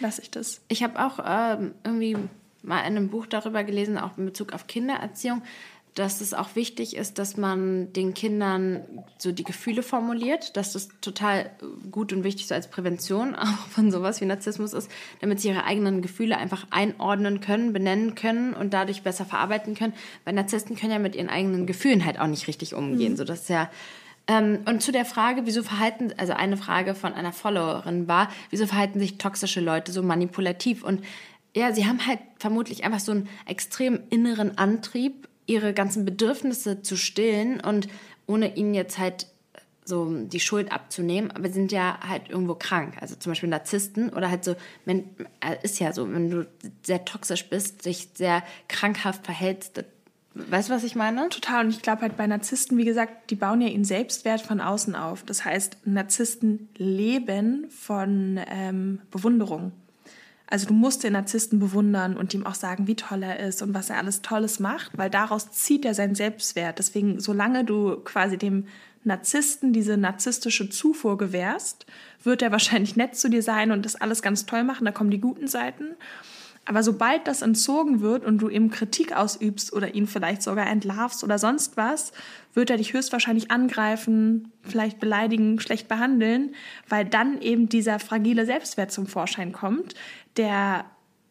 [0.00, 0.60] lasse ich das.
[0.68, 2.16] Ich habe auch ähm, irgendwie
[2.62, 5.42] mal in einem Buch darüber gelesen, auch in Bezug auf Kindererziehung,
[5.94, 8.80] dass es auch wichtig ist, dass man den Kindern
[9.18, 11.50] so die Gefühle formuliert, dass das total
[11.90, 14.90] gut und wichtig so als Prävention auch von sowas wie Narzissmus ist,
[15.20, 19.92] damit sie ihre eigenen Gefühle einfach einordnen können, benennen können und dadurch besser verarbeiten können.
[20.24, 23.16] Weil Narzissten können ja mit ihren eigenen Gefühlen halt auch nicht richtig umgehen.
[23.16, 23.70] So, das ist ja
[24.28, 28.66] ähm, und zu der Frage, wieso verhalten, also eine Frage von einer Followerin war, wieso
[28.66, 30.84] verhalten sich toxische Leute so manipulativ?
[30.84, 31.04] Und
[31.54, 36.96] ja, sie haben halt vermutlich einfach so einen extrem inneren Antrieb, ihre ganzen Bedürfnisse zu
[36.96, 37.88] stillen und
[38.26, 39.26] ohne ihnen jetzt halt
[39.84, 42.94] so die Schuld abzunehmen, aber sind ja halt irgendwo krank.
[43.00, 44.54] Also zum Beispiel Narzissten oder halt so,
[44.86, 45.02] äh,
[45.62, 46.46] ist ja so, wenn du
[46.82, 49.84] sehr toxisch bist, dich sehr krankhaft verhältst,
[50.34, 51.28] Weißt du, was ich meine?
[51.28, 51.64] Total.
[51.64, 54.94] Und ich glaube halt bei Narzissten, wie gesagt, die bauen ja ihren Selbstwert von außen
[54.94, 55.24] auf.
[55.24, 59.72] Das heißt, Narzissten leben von ähm, Bewunderung.
[60.46, 63.72] Also du musst den Narzissten bewundern und ihm auch sagen, wie toll er ist und
[63.72, 66.78] was er alles Tolles macht, weil daraus zieht er seinen Selbstwert.
[66.78, 68.66] Deswegen, solange du quasi dem
[69.04, 71.86] Narzissten diese narzisstische Zufuhr gewährst,
[72.22, 74.84] wird er wahrscheinlich nett zu dir sein und das alles ganz toll machen.
[74.84, 75.96] Da kommen die guten Seiten.
[76.64, 81.24] Aber sobald das entzogen wird und du ihm Kritik ausübst oder ihn vielleicht sogar entlarvst
[81.24, 82.12] oder sonst was,
[82.54, 86.54] wird er dich höchstwahrscheinlich angreifen, vielleicht beleidigen, schlecht behandeln,
[86.88, 89.94] weil dann eben dieser fragile Selbstwert zum Vorschein kommt,
[90.36, 90.84] der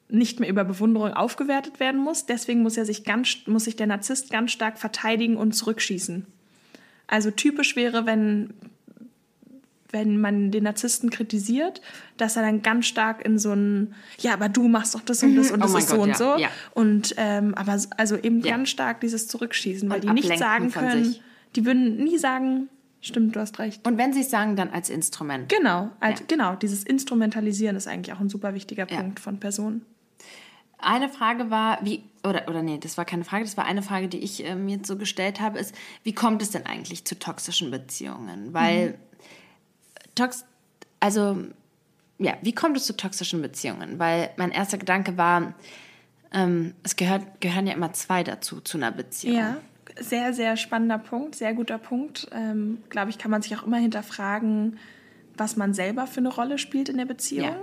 [0.10, 2.26] nicht mehr über Bewunderung aufgewertet werden muss.
[2.26, 6.26] Deswegen muss er sich ganz, muss sich der Narzisst ganz stark verteidigen und zurückschießen.
[7.08, 8.54] Also typisch wäre, wenn,
[9.92, 11.82] wenn man den Narzissten kritisiert,
[12.18, 15.36] dass er dann ganz stark in so ein, ja, aber du machst doch das und
[15.36, 15.56] das mhm.
[15.56, 16.38] und das oh ist Gott, so und ja, so.
[16.38, 16.50] Ja.
[16.74, 18.52] Und ähm, aber also eben ja.
[18.52, 21.16] ganz stark dieses Zurückschießen, weil und die nicht sagen können,
[21.56, 22.70] die würden nie sagen,
[23.02, 23.86] stimmt, du hast recht.
[23.86, 25.50] Und wenn sie es sagen, dann als Instrument.
[25.50, 26.56] Genau, als, genau.
[26.56, 29.86] Dieses Instrumentalisieren ist eigentlich auch ein super wichtiger Punkt von Personen.
[30.78, 34.08] Eine Frage war, wie, oder, oder nee, das war keine Frage, das war eine Frage,
[34.08, 37.70] die ich äh, mir so gestellt habe, ist, wie kommt es denn eigentlich zu toxischen
[37.70, 38.52] Beziehungen?
[38.54, 38.96] Weil, mhm.
[40.16, 40.46] Tox,
[41.00, 41.38] also,
[42.18, 44.00] ja, wie kommt es zu toxischen Beziehungen?
[44.00, 45.54] Weil mein erster Gedanke war,
[46.34, 49.38] ähm, es gehört, gehören ja immer zwei dazu, zu einer Beziehung.
[49.38, 49.58] Ja,
[50.00, 52.28] sehr, sehr spannender Punkt, sehr guter Punkt.
[52.32, 54.78] Ähm, Glaube ich, kann man sich auch immer hinterfragen,
[55.36, 57.46] was man selber für eine Rolle spielt in der Beziehung.
[57.46, 57.56] Ja.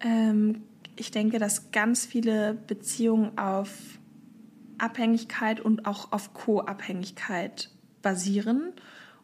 [0.00, 0.62] Ähm,
[0.96, 3.70] ich denke, dass ganz viele Beziehungen auf
[4.78, 7.70] Abhängigkeit und auch auf Co-Abhängigkeit
[8.02, 8.72] basieren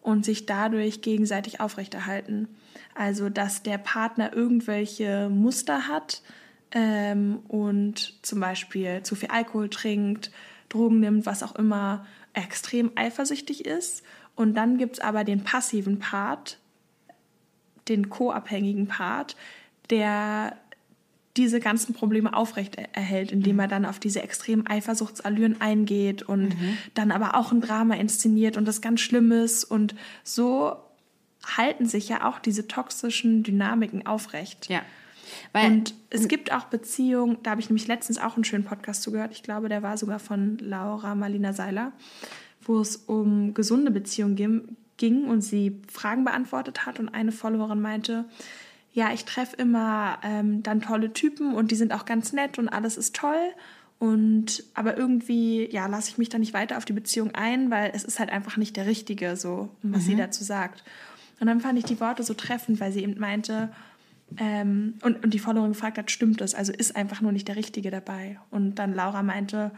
[0.05, 2.47] und sich dadurch gegenseitig aufrechterhalten.
[2.95, 6.23] Also, dass der Partner irgendwelche Muster hat
[6.73, 10.31] ähm, und zum Beispiel zu viel Alkohol trinkt,
[10.69, 14.05] Drogen nimmt, was auch immer, extrem eifersüchtig ist.
[14.37, 16.59] Und dann gibt es aber den passiven Part,
[17.89, 19.37] den co-abhängigen Part,
[19.89, 20.59] der
[21.37, 26.79] diese ganzen Probleme aufrecht erhält, indem er dann auf diese extremen Eifersuchtsallüren eingeht und mhm.
[26.95, 29.65] dann aber auch ein Drama inszeniert und das ganz Schlimmes.
[29.65, 30.77] Und so
[31.45, 34.69] halten sich ja auch diese toxischen Dynamiken aufrecht.
[34.69, 34.83] Ja.
[35.53, 39.03] Weil, und es gibt auch Beziehungen, da habe ich nämlich letztens auch einen schönen Podcast
[39.03, 41.93] zugehört, ich glaube, der war sogar von Laura Marlina Seiler,
[42.63, 48.27] wo es um gesunde Beziehungen ging und sie Fragen beantwortet hat und eine Followerin meinte,
[48.95, 52.69] ja, ich treffe immer ähm, dann tolle Typen und die sind auch ganz nett und
[52.69, 53.53] alles ist toll.
[53.99, 57.91] Und aber irgendwie, ja, lasse ich mich da nicht weiter auf die Beziehung ein, weil
[57.93, 60.07] es ist halt einfach nicht der Richtige, so, was mhm.
[60.07, 60.85] sie dazu sagt.
[61.41, 63.71] Und dann fand ich die Worte so treffend, weil sie eben meinte,
[64.39, 66.55] ähm, und, und die Followerin gefragt hat, stimmt das?
[66.55, 68.39] Also ist einfach nur nicht der Richtige dabei.
[68.51, 69.73] Und dann Laura meinte,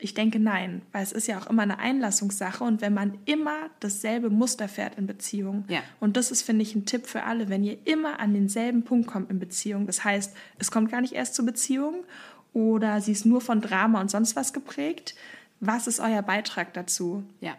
[0.00, 3.70] ich denke nein, weil es ist ja auch immer eine Einlassungssache und wenn man immer
[3.80, 5.64] dasselbe Muster fährt in Beziehungen.
[5.68, 5.80] Ja.
[6.00, 9.06] Und das ist, finde ich, ein Tipp für alle, wenn ihr immer an denselben Punkt
[9.06, 9.86] kommt in Beziehung.
[9.86, 12.04] Das heißt, es kommt gar nicht erst zur Beziehung
[12.52, 15.14] oder sie ist nur von Drama und sonst was geprägt.
[15.60, 17.22] Was ist euer Beitrag dazu?
[17.40, 17.54] Ja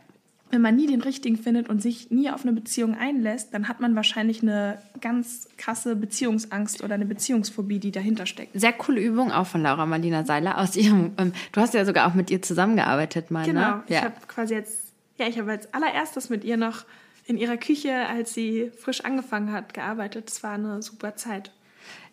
[0.52, 3.80] wenn man nie den richtigen findet und sich nie auf eine Beziehung einlässt, dann hat
[3.80, 8.60] man wahrscheinlich eine ganz krasse Beziehungsangst oder eine Beziehungsphobie, die dahinter steckt.
[8.60, 11.14] Sehr coole Übung auch von Laura Marlina Seiler aus ihrem.
[11.18, 13.46] Ähm, du hast ja sogar auch mit ihr zusammengearbeitet, mal.
[13.46, 13.78] Genau.
[13.78, 13.84] Ne?
[13.88, 14.04] Ich ja.
[14.04, 16.86] habe quasi jetzt, ja, ich habe als allererstes mit ihr noch
[17.26, 20.30] in ihrer Küche, als sie frisch angefangen hat, gearbeitet.
[20.30, 21.52] Es war eine super Zeit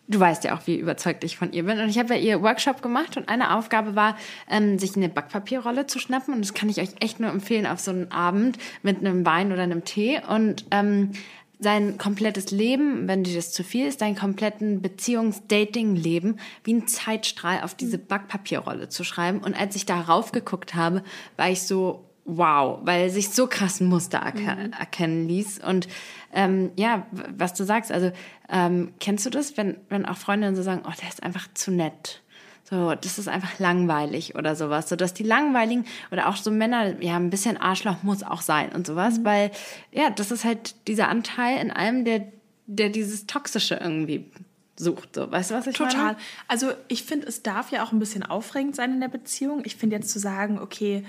[0.09, 1.79] du weißt ja auch, wie überzeugt ich von ihr bin.
[1.79, 4.16] Und ich habe ja ihr Workshop gemacht und eine Aufgabe war,
[4.51, 6.35] ähm, sich eine Backpapierrolle zu schnappen.
[6.35, 9.53] Und das kann ich euch echt nur empfehlen auf so einen Abend mit einem Wein
[9.53, 10.21] oder einem Tee.
[10.27, 11.12] Und ähm,
[11.61, 17.62] sein komplettes Leben, wenn dir das zu viel ist, dein kompletten Beziehungs-Dating-Leben wie ein Zeitstrahl
[17.62, 19.38] auf diese Backpapierrolle zu schreiben.
[19.40, 21.03] Und als ich darauf geguckt habe,
[21.37, 24.72] war ich so, wow, weil sich so krassen Muster erke mhm.
[24.72, 25.60] erkennen ließ.
[25.66, 25.88] Und
[26.32, 28.12] ähm, ja, was du sagst, also
[28.48, 31.72] ähm, kennst du das, wenn, wenn auch Freundinnen so sagen, oh, der ist einfach zu
[31.72, 32.22] nett.
[32.68, 34.90] So, das ist einfach langweilig oder sowas.
[34.90, 38.72] So, dass die langweiligen oder auch so Männer, ja, ein bisschen Arschloch muss auch sein
[38.72, 39.24] und sowas, mhm.
[39.24, 39.50] weil,
[39.90, 42.26] ja, das ist halt dieser Anteil in einem, der,
[42.66, 44.30] der dieses Toxische irgendwie
[44.76, 45.14] sucht.
[45.14, 45.96] So, weißt du, was ich Total.
[45.96, 46.08] meine?
[46.10, 46.24] Total.
[46.46, 49.62] Also ich finde, es darf ja auch ein bisschen aufregend sein in der Beziehung.
[49.64, 51.04] Ich finde jetzt zu sagen, okay,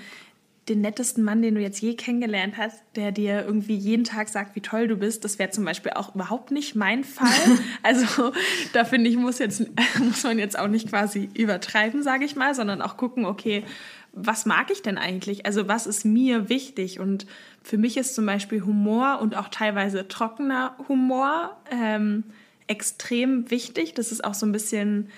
[0.70, 4.54] den nettesten Mann, den du jetzt je kennengelernt hast, der dir irgendwie jeden Tag sagt,
[4.54, 5.24] wie toll du bist.
[5.24, 7.28] Das wäre zum Beispiel auch überhaupt nicht mein Fall.
[7.82, 8.32] also
[8.72, 9.62] da finde ich, muss, jetzt,
[9.98, 13.64] muss man jetzt auch nicht quasi übertreiben, sage ich mal, sondern auch gucken, okay,
[14.12, 15.44] was mag ich denn eigentlich?
[15.46, 17.00] Also was ist mir wichtig?
[17.00, 17.26] Und
[17.62, 22.24] für mich ist zum Beispiel Humor und auch teilweise trockener Humor ähm,
[22.66, 23.94] extrem wichtig.
[23.94, 25.08] Das ist auch so ein bisschen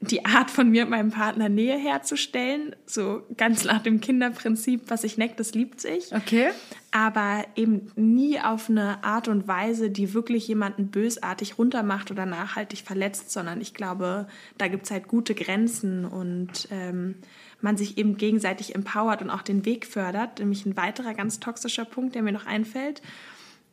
[0.00, 2.76] die Art von mir und meinem Partner Nähe herzustellen.
[2.86, 6.14] So ganz nach dem Kinderprinzip, was sich neckt, das liebt sich.
[6.14, 6.50] Okay.
[6.92, 12.80] Aber eben nie auf eine Art und Weise, die wirklich jemanden bösartig runtermacht oder nachhaltig
[12.80, 17.16] verletzt, sondern ich glaube, da gibt es halt gute Grenzen und ähm,
[17.60, 20.38] man sich eben gegenseitig empowert und auch den Weg fördert.
[20.38, 23.02] Nämlich ein weiterer ganz toxischer Punkt, der mir noch einfällt,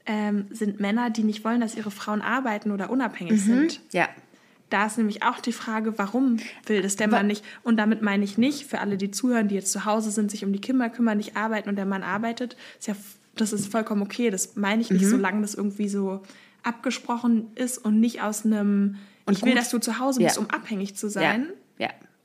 [0.08, 3.38] ähm, sind Männer, die nicht wollen, dass ihre Frauen arbeiten oder unabhängig mhm.
[3.38, 3.82] sind.
[3.92, 4.10] Ja.
[4.69, 7.45] Da ist nämlich auch die Frage, warum will das der Mann nicht?
[7.63, 10.43] Und damit meine ich nicht, für alle, die zuhören, die jetzt zu Hause sind, sich
[10.43, 12.95] um die Kinder kümmern, nicht arbeiten und der Mann arbeitet, ist ja,
[13.36, 14.32] das ist vollkommen okay.
[14.32, 15.10] Das meine ich nicht, mhm.
[15.10, 16.21] solange das irgendwie so
[16.63, 20.41] abgesprochen ist und nicht aus einem, und ich will, dass du zu Hause bist, ja.
[20.41, 21.43] um abhängig zu sein.
[21.43, 21.54] Ja.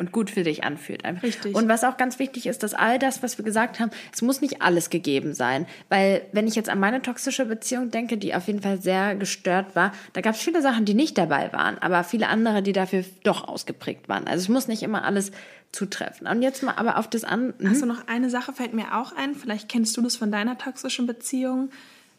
[0.00, 1.04] Und gut für dich anfühlt.
[1.04, 1.22] Einfach.
[1.22, 1.54] Richtig.
[1.54, 4.40] Und was auch ganz wichtig ist, dass all das, was wir gesagt haben, es muss
[4.40, 5.66] nicht alles gegeben sein.
[5.90, 9.76] Weil wenn ich jetzt an meine toxische Beziehung denke, die auf jeden Fall sehr gestört
[9.76, 13.04] war, da gab es viele Sachen, die nicht dabei waren, aber viele andere, die dafür
[13.24, 14.26] doch ausgeprägt waren.
[14.26, 15.32] Also es muss nicht immer alles
[15.70, 16.26] zutreffen.
[16.26, 17.52] Und jetzt mal aber auf das an.
[17.58, 17.70] Hm?
[17.70, 20.56] Hast du noch eine Sache, fällt mir auch ein, vielleicht kennst du das von deiner
[20.56, 21.68] toxischen Beziehung,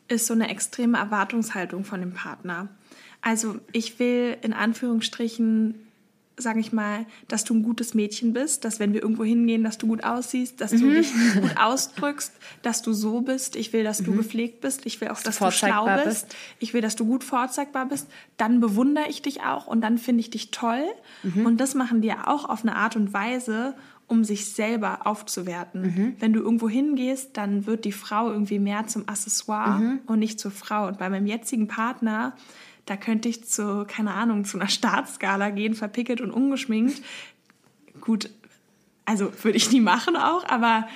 [0.07, 2.69] ist so eine extreme Erwartungshaltung von dem Partner.
[3.21, 5.90] Also ich will in Anführungsstrichen
[6.37, 9.77] sage ich mal, dass du ein gutes Mädchen bist, dass wenn wir irgendwo hingehen, dass
[9.77, 10.81] du gut aussiehst, dass mhm.
[10.81, 13.55] du dich gut ausdrückst, dass du so bist.
[13.55, 14.05] Ich will, dass mhm.
[14.05, 14.85] du gepflegt bist.
[14.85, 16.05] Ich will auch, dass du schlau bist.
[16.05, 16.35] bist.
[16.59, 18.07] Ich will, dass du gut vorzeigbar bist.
[18.37, 20.83] Dann bewundere ich dich auch und dann finde ich dich toll.
[21.23, 21.45] Mhm.
[21.45, 23.75] Und das machen die ja auch auf eine Art und Weise,
[24.07, 25.81] um sich selber aufzuwerten.
[25.81, 26.15] Mhm.
[26.19, 29.99] Wenn du irgendwo hingehst, dann wird die Frau irgendwie mehr zum Accessoire mhm.
[30.05, 30.87] und nicht zur Frau.
[30.87, 32.35] Und bei meinem jetzigen Partner
[32.85, 37.01] da könnte ich zu, keine Ahnung, zu einer Staatsskala gehen, verpickelt und ungeschminkt.
[37.99, 38.29] Gut,
[39.05, 40.87] also würde ich nie machen auch, aber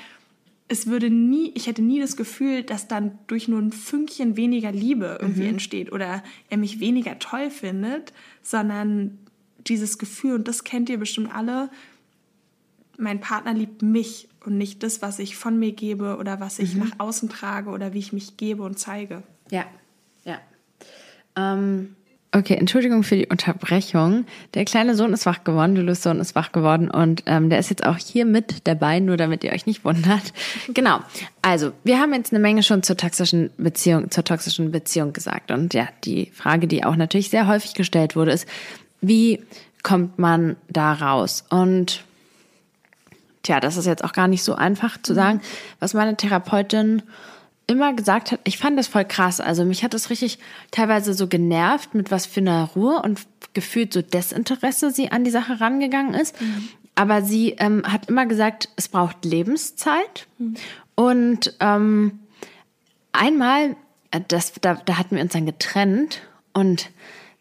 [0.67, 4.71] es würde nie, ich hätte nie das Gefühl, dass dann durch nur ein Fünkchen weniger
[4.71, 5.49] Liebe irgendwie mhm.
[5.49, 9.19] entsteht oder er mich weniger toll findet, sondern
[9.67, 11.69] dieses Gefühl, und das kennt ihr bestimmt alle,
[12.97, 16.75] mein Partner liebt mich und nicht das, was ich von mir gebe oder was ich
[16.75, 16.81] mhm.
[16.81, 19.23] nach außen trage oder wie ich mich gebe und zeige.
[19.51, 19.65] Ja.
[21.35, 21.95] Ähm,
[22.31, 24.25] okay, Entschuldigung für die Unterbrechung.
[24.53, 27.69] Der kleine Sohn ist wach geworden, Julius Sohn ist wach geworden und ähm, der ist
[27.69, 30.33] jetzt auch hier mit dabei, nur damit ihr euch nicht wundert.
[30.73, 30.99] genau.
[31.41, 35.51] Also, wir haben jetzt eine Menge schon zur toxischen Beziehung, zur toxischen Beziehung gesagt.
[35.51, 38.47] Und ja, die Frage, die auch natürlich sehr häufig gestellt wurde, ist,
[39.01, 39.43] wie
[39.83, 41.45] kommt man da raus?
[41.49, 42.03] Und
[43.43, 45.41] tja, das ist jetzt auch gar nicht so einfach zu sagen,
[45.79, 47.03] was meine Therapeutin
[47.67, 49.39] immer gesagt hat, ich fand das voll krass.
[49.39, 50.39] Also mich hat das richtig
[50.71, 53.21] teilweise so genervt, mit was für einer Ruhe und
[53.53, 56.39] gefühlt so Desinteresse sie an die Sache rangegangen ist.
[56.39, 56.69] Mhm.
[56.95, 60.27] Aber sie ähm, hat immer gesagt, es braucht Lebenszeit.
[60.37, 60.55] Mhm.
[60.95, 62.19] Und ähm,
[63.11, 63.75] einmal,
[64.11, 66.21] äh, das, da, da hatten wir uns dann getrennt
[66.53, 66.89] und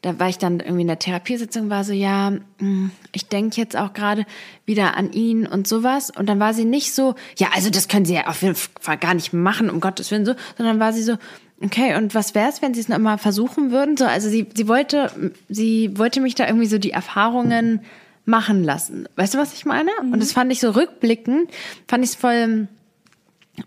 [0.05, 3.75] da war ich dann irgendwie in der Therapiesitzung, war so, ja, hm, ich denke jetzt
[3.75, 4.27] auch gerade
[4.67, 6.11] wieder an ihn und sowas.
[6.11, 8.99] Und dann war sie nicht so, ja, also das können sie ja auf jeden Fall
[8.99, 11.17] gar nicht machen, um Gottes Willen so, sondern war sie so,
[11.63, 13.97] okay, und was wäre es, wenn sie es nochmal versuchen würden?
[13.97, 15.11] So, also sie, sie wollte,
[15.49, 17.81] sie wollte mich da irgendwie so die Erfahrungen
[18.27, 19.09] machen lassen.
[19.17, 19.91] Weißt du, was ich meine?
[20.03, 20.13] Mhm.
[20.13, 21.49] Und das fand ich so rückblickend,
[21.89, 22.69] fand ich es voll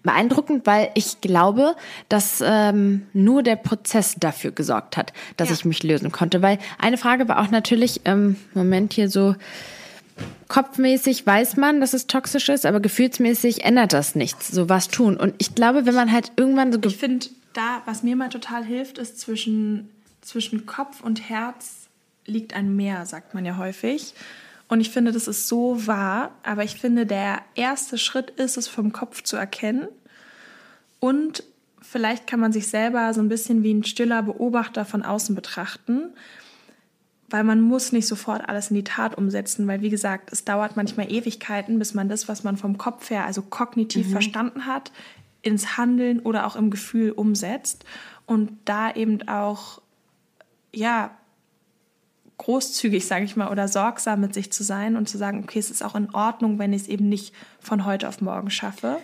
[0.04, 1.76] beeindruckend, weil ich glaube,
[2.10, 5.56] dass ähm, nur der Prozess dafür gesorgt hat, dass ja.
[5.56, 6.42] ich mich lösen konnte.
[6.42, 9.36] Weil eine Frage war auch natürlich, ähm, Moment hier so,
[10.48, 14.50] kopfmäßig weiß man, dass es toxisch ist, aber gefühlsmäßig ändert das nichts.
[14.50, 15.18] So was tun.
[15.18, 16.80] Und ich glaube, wenn man halt irgendwann so...
[16.84, 19.90] Ich finde, da, was mir mal total hilft, ist zwischen,
[20.22, 21.88] zwischen Kopf und Herz
[22.26, 24.14] liegt ein Meer, sagt man ja häufig.
[24.68, 28.68] Und ich finde, das ist so wahr, aber ich finde, der erste Schritt ist es
[28.68, 29.88] vom Kopf zu erkennen
[31.00, 31.44] und
[31.82, 36.10] vielleicht kann man sich selber so ein bisschen wie ein stiller Beobachter von außen betrachten,
[37.30, 40.76] weil man muss nicht sofort alles in die Tat umsetzen, weil wie gesagt, es dauert
[40.76, 44.12] manchmal Ewigkeiten, bis man das, was man vom Kopf her, also kognitiv mhm.
[44.12, 44.92] verstanden hat,
[45.42, 47.86] ins Handeln oder auch im Gefühl umsetzt
[48.26, 49.82] und da eben auch
[50.74, 51.12] ja
[52.38, 55.72] großzügig, sage ich mal, oder sorgsam mit sich zu sein und zu sagen, okay, es
[55.72, 58.98] ist auch in Ordnung, wenn ich es eben nicht von heute auf morgen schaffe.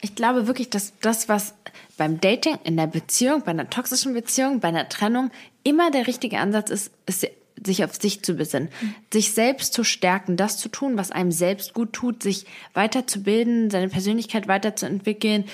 [0.00, 1.54] Ich glaube wirklich, dass das, was
[1.96, 5.30] beim Dating, in der Beziehung, bei einer toxischen Beziehung, bei einer Trennung
[5.64, 7.26] immer der richtige Ansatz ist, ist
[7.64, 8.94] sich auf sich zu besinnen, mhm.
[9.12, 13.88] sich selbst zu stärken, das zu tun, was einem selbst gut tut, sich weiterzubilden, seine
[13.88, 15.44] Persönlichkeit weiterzuentwickeln,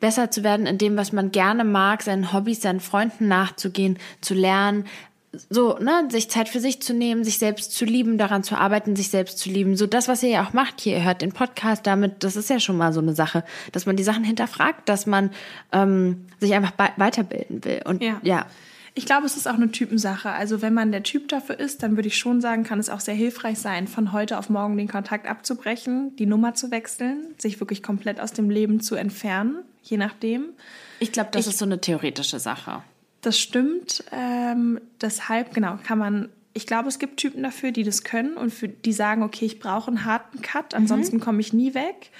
[0.00, 4.34] besser zu werden in dem, was man gerne mag, seinen Hobbys, seinen Freunden nachzugehen, zu
[4.34, 4.86] lernen,
[5.32, 8.96] so, ne, sich Zeit für sich zu nehmen, sich selbst zu lieben, daran zu arbeiten,
[8.96, 9.76] sich selbst zu lieben.
[9.76, 12.50] So das, was ihr ja auch macht hier, ihr hört den Podcast damit, das ist
[12.50, 15.30] ja schon mal so eine Sache, dass man die Sachen hinterfragt, dass man
[15.72, 17.80] ähm, sich einfach weiterbilden will.
[17.84, 18.20] Und ja.
[18.22, 18.46] ja.
[18.94, 20.28] Ich glaube, es ist auch eine Typensache.
[20.28, 23.00] Also wenn man der Typ dafür ist, dann würde ich schon sagen, kann es auch
[23.00, 27.58] sehr hilfreich sein, von heute auf morgen den Kontakt abzubrechen, die Nummer zu wechseln, sich
[27.58, 30.50] wirklich komplett aus dem Leben zu entfernen, je nachdem.
[30.98, 32.82] Ich glaube, das ich, ist so eine theoretische Sache.
[33.22, 34.04] Das stimmt.
[34.12, 36.28] Ähm, deshalb, genau, kann man.
[36.54, 39.58] Ich glaube, es gibt Typen dafür, die das können und für, die sagen, okay, ich
[39.58, 41.20] brauche einen harten Cut, ansonsten mhm.
[41.20, 42.10] komme ich nie weg.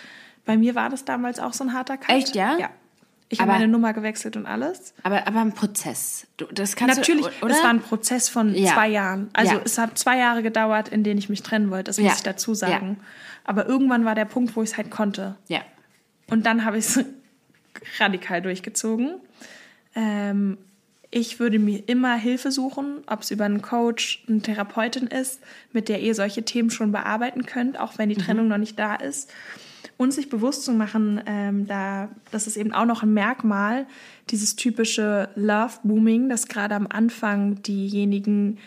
[0.46, 2.16] Bei mir war das damals auch so ein harter Cut.
[2.16, 2.56] Echt, ja?
[2.58, 2.70] Ja.
[3.32, 4.92] Ich habe meine Nummer gewechselt und alles.
[5.04, 6.26] Aber, aber ein Prozess.
[6.52, 7.54] Das kannst Natürlich, du, oder?
[7.54, 8.74] es war ein Prozess von ja.
[8.74, 9.30] zwei Jahren.
[9.32, 9.60] Also ja.
[9.64, 11.84] es hat zwei Jahre gedauert, in denen ich mich trennen wollte.
[11.84, 12.14] Das muss ja.
[12.14, 12.98] ich dazu sagen.
[13.44, 15.36] Aber irgendwann war der Punkt, wo ich es halt konnte.
[15.48, 15.62] Ja.
[16.28, 17.04] Und dann habe ich es
[17.98, 19.14] radikal durchgezogen.
[19.94, 20.58] Ähm,
[21.14, 25.40] ich würde mir immer Hilfe suchen, ob es über einen Coach, eine Therapeutin ist,
[25.72, 28.22] mit der ihr solche Themen schon bearbeiten könnt, auch wenn die mhm.
[28.22, 28.50] Trennung mhm.
[28.50, 29.30] noch nicht da ist.
[29.98, 33.86] Und sich bewusst zu machen, ähm, da, das ist eben auch noch ein Merkmal,
[34.30, 38.58] dieses typische Love-Booming, dass gerade am Anfang diejenigen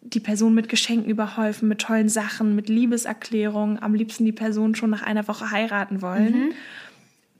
[0.00, 4.90] die Person mit Geschenken überhäufen, mit tollen Sachen, mit Liebeserklärungen, am liebsten die Person schon
[4.90, 6.46] nach einer Woche heiraten wollen.
[6.46, 6.52] Mhm.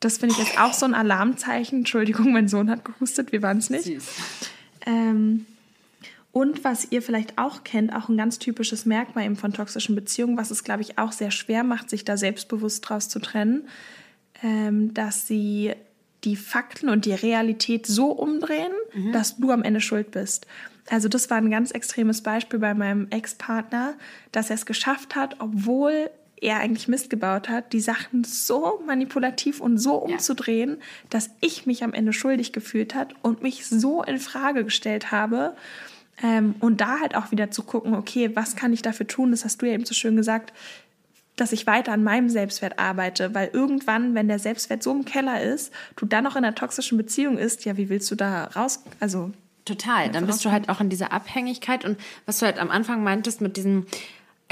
[0.02, 1.78] Das finde ich jetzt auch so ein Alarmzeichen.
[1.78, 4.02] Entschuldigung, mein Sohn hat gehustet, wir waren es nicht.
[4.84, 5.46] Ähm,
[6.32, 10.36] und was ihr vielleicht auch kennt, auch ein ganz typisches Merkmal eben von toxischen Beziehungen,
[10.36, 13.68] was es, glaube ich, auch sehr schwer macht, sich da selbstbewusst draus zu trennen,
[14.42, 15.72] ähm, dass sie
[16.24, 19.12] die Fakten und die Realität so umdrehen, mhm.
[19.12, 20.48] dass du am Ende schuld bist.
[20.90, 23.94] Also das war ein ganz extremes Beispiel bei meinem Ex-Partner,
[24.32, 26.10] dass er es geschafft hat, obwohl
[26.42, 30.76] er eigentlich Mist gebaut hat, die Sachen so manipulativ und so umzudrehen, ja.
[31.10, 35.54] dass ich mich am Ende schuldig gefühlt hat und mich so in Frage gestellt habe.
[36.22, 39.30] Ähm, und da halt auch wieder zu gucken, okay, was kann ich dafür tun?
[39.30, 40.52] Das hast du ja eben so schön gesagt,
[41.36, 45.40] dass ich weiter an meinem Selbstwert arbeite, weil irgendwann, wenn der Selbstwert so im Keller
[45.40, 48.84] ist, du dann noch in einer toxischen Beziehung ist, ja, wie willst du da raus?
[49.00, 49.30] Also
[49.64, 50.10] total.
[50.10, 53.40] Dann bist du halt auch in dieser Abhängigkeit und was du halt am Anfang meintest
[53.40, 53.86] mit diesem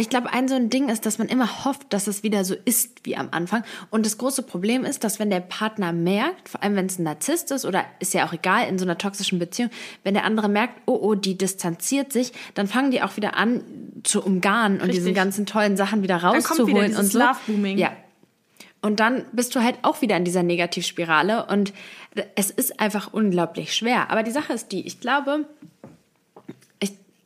[0.01, 2.55] ich glaube, ein so ein Ding ist, dass man immer hofft, dass es wieder so
[2.65, 3.63] ist wie am Anfang.
[3.91, 7.05] Und das große Problem ist, dass wenn der Partner merkt, vor allem wenn es ein
[7.05, 9.71] Narzisst ist oder ist ja auch egal in so einer toxischen Beziehung,
[10.03, 13.63] wenn der andere merkt, oh oh, die distanziert sich, dann fangen die auch wieder an
[14.03, 15.05] zu umgarnen und Richtig.
[15.05, 17.19] diese ganzen tollen Sachen wieder rauszuholen und so.
[17.19, 17.79] Love-Booming.
[17.79, 17.93] Ja.
[18.83, 21.75] Und dann bist du halt auch wieder in dieser Negativspirale und
[22.35, 24.11] es ist einfach unglaublich schwer.
[24.11, 25.45] Aber die Sache ist die, ich glaube,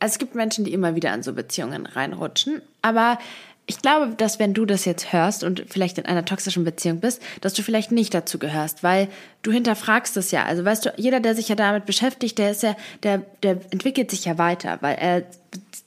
[0.05, 3.17] also es gibt Menschen, die immer wieder in so Beziehungen reinrutschen, aber
[3.65, 7.23] ich glaube, dass wenn du das jetzt hörst und vielleicht in einer toxischen Beziehung bist,
[7.41, 9.07] dass du vielleicht nicht dazu gehörst, weil
[9.41, 10.45] du hinterfragst es ja.
[10.45, 14.11] Also weißt du, jeder, der sich ja damit beschäftigt, der ist ja, der, der entwickelt
[14.11, 15.23] sich ja weiter, weil er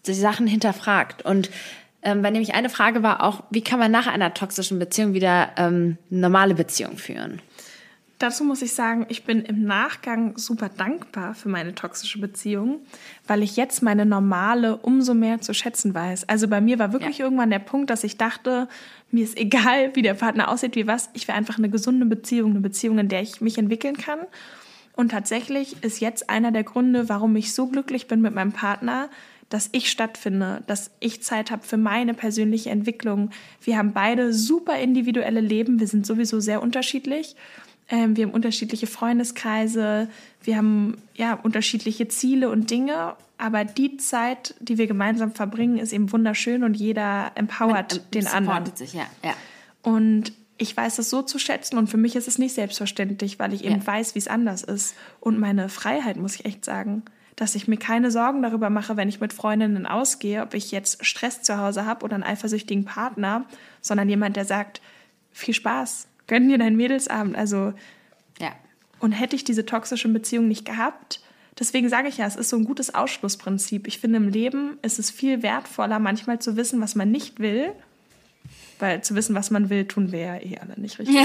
[0.06, 1.24] die Sachen hinterfragt.
[1.24, 1.50] Und
[2.02, 5.50] ähm, weil nämlich eine Frage war auch, wie kann man nach einer toxischen Beziehung wieder
[5.56, 7.40] ähm, normale Beziehung führen?
[8.18, 12.80] Dazu muss ich sagen, ich bin im Nachgang super dankbar für meine toxische Beziehung,
[13.28, 16.28] weil ich jetzt meine normale umso mehr zu schätzen weiß.
[16.28, 17.26] Also bei mir war wirklich ja.
[17.26, 18.68] irgendwann der Punkt, dass ich dachte,
[19.12, 22.50] mir ist egal, wie der Partner aussieht, wie was, ich will einfach eine gesunde Beziehung,
[22.50, 24.18] eine Beziehung, in der ich mich entwickeln kann.
[24.96, 29.10] Und tatsächlich ist jetzt einer der Gründe, warum ich so glücklich bin mit meinem Partner,
[29.48, 33.30] dass ich stattfinde, dass ich Zeit habe für meine persönliche Entwicklung.
[33.62, 37.36] Wir haben beide super individuelle Leben, wir sind sowieso sehr unterschiedlich.
[37.89, 40.09] Ähm, wir haben unterschiedliche Freundeskreise,
[40.43, 43.14] wir haben ja unterschiedliche Ziele und Dinge.
[43.39, 48.11] Aber die Zeit, die wir gemeinsam verbringen, ist eben wunderschön und jeder empowert Man, ähm,
[48.12, 48.76] den anderen.
[48.76, 49.07] Sich, ja.
[49.24, 49.34] Ja.
[49.82, 53.55] Und ich weiß das so zu schätzen und für mich ist es nicht selbstverständlich, weil
[53.55, 53.86] ich eben ja.
[53.86, 54.97] weiß, wie es anders ist.
[55.20, 57.05] Und meine Freiheit, muss ich echt sagen,
[57.36, 61.07] dass ich mir keine Sorgen darüber mache, wenn ich mit Freundinnen ausgehe, ob ich jetzt
[61.07, 63.45] Stress zu Hause habe oder einen eifersüchtigen Partner,
[63.80, 64.80] sondern jemand, der sagt,
[65.30, 67.36] viel Spaß, gönn dir deinen Mädelsabend.
[67.36, 67.74] Also,
[68.40, 68.52] ja.
[69.00, 71.20] Und hätte ich diese toxische Beziehung nicht gehabt,
[71.58, 73.86] deswegen sage ich ja, es ist so ein gutes Ausschlussprinzip.
[73.88, 77.72] Ich finde, im Leben ist es viel wertvoller, manchmal zu wissen, was man nicht will,
[78.78, 81.16] weil zu wissen, was man will, tun wir ja eh alle nicht richtig.
[81.16, 81.24] Ja.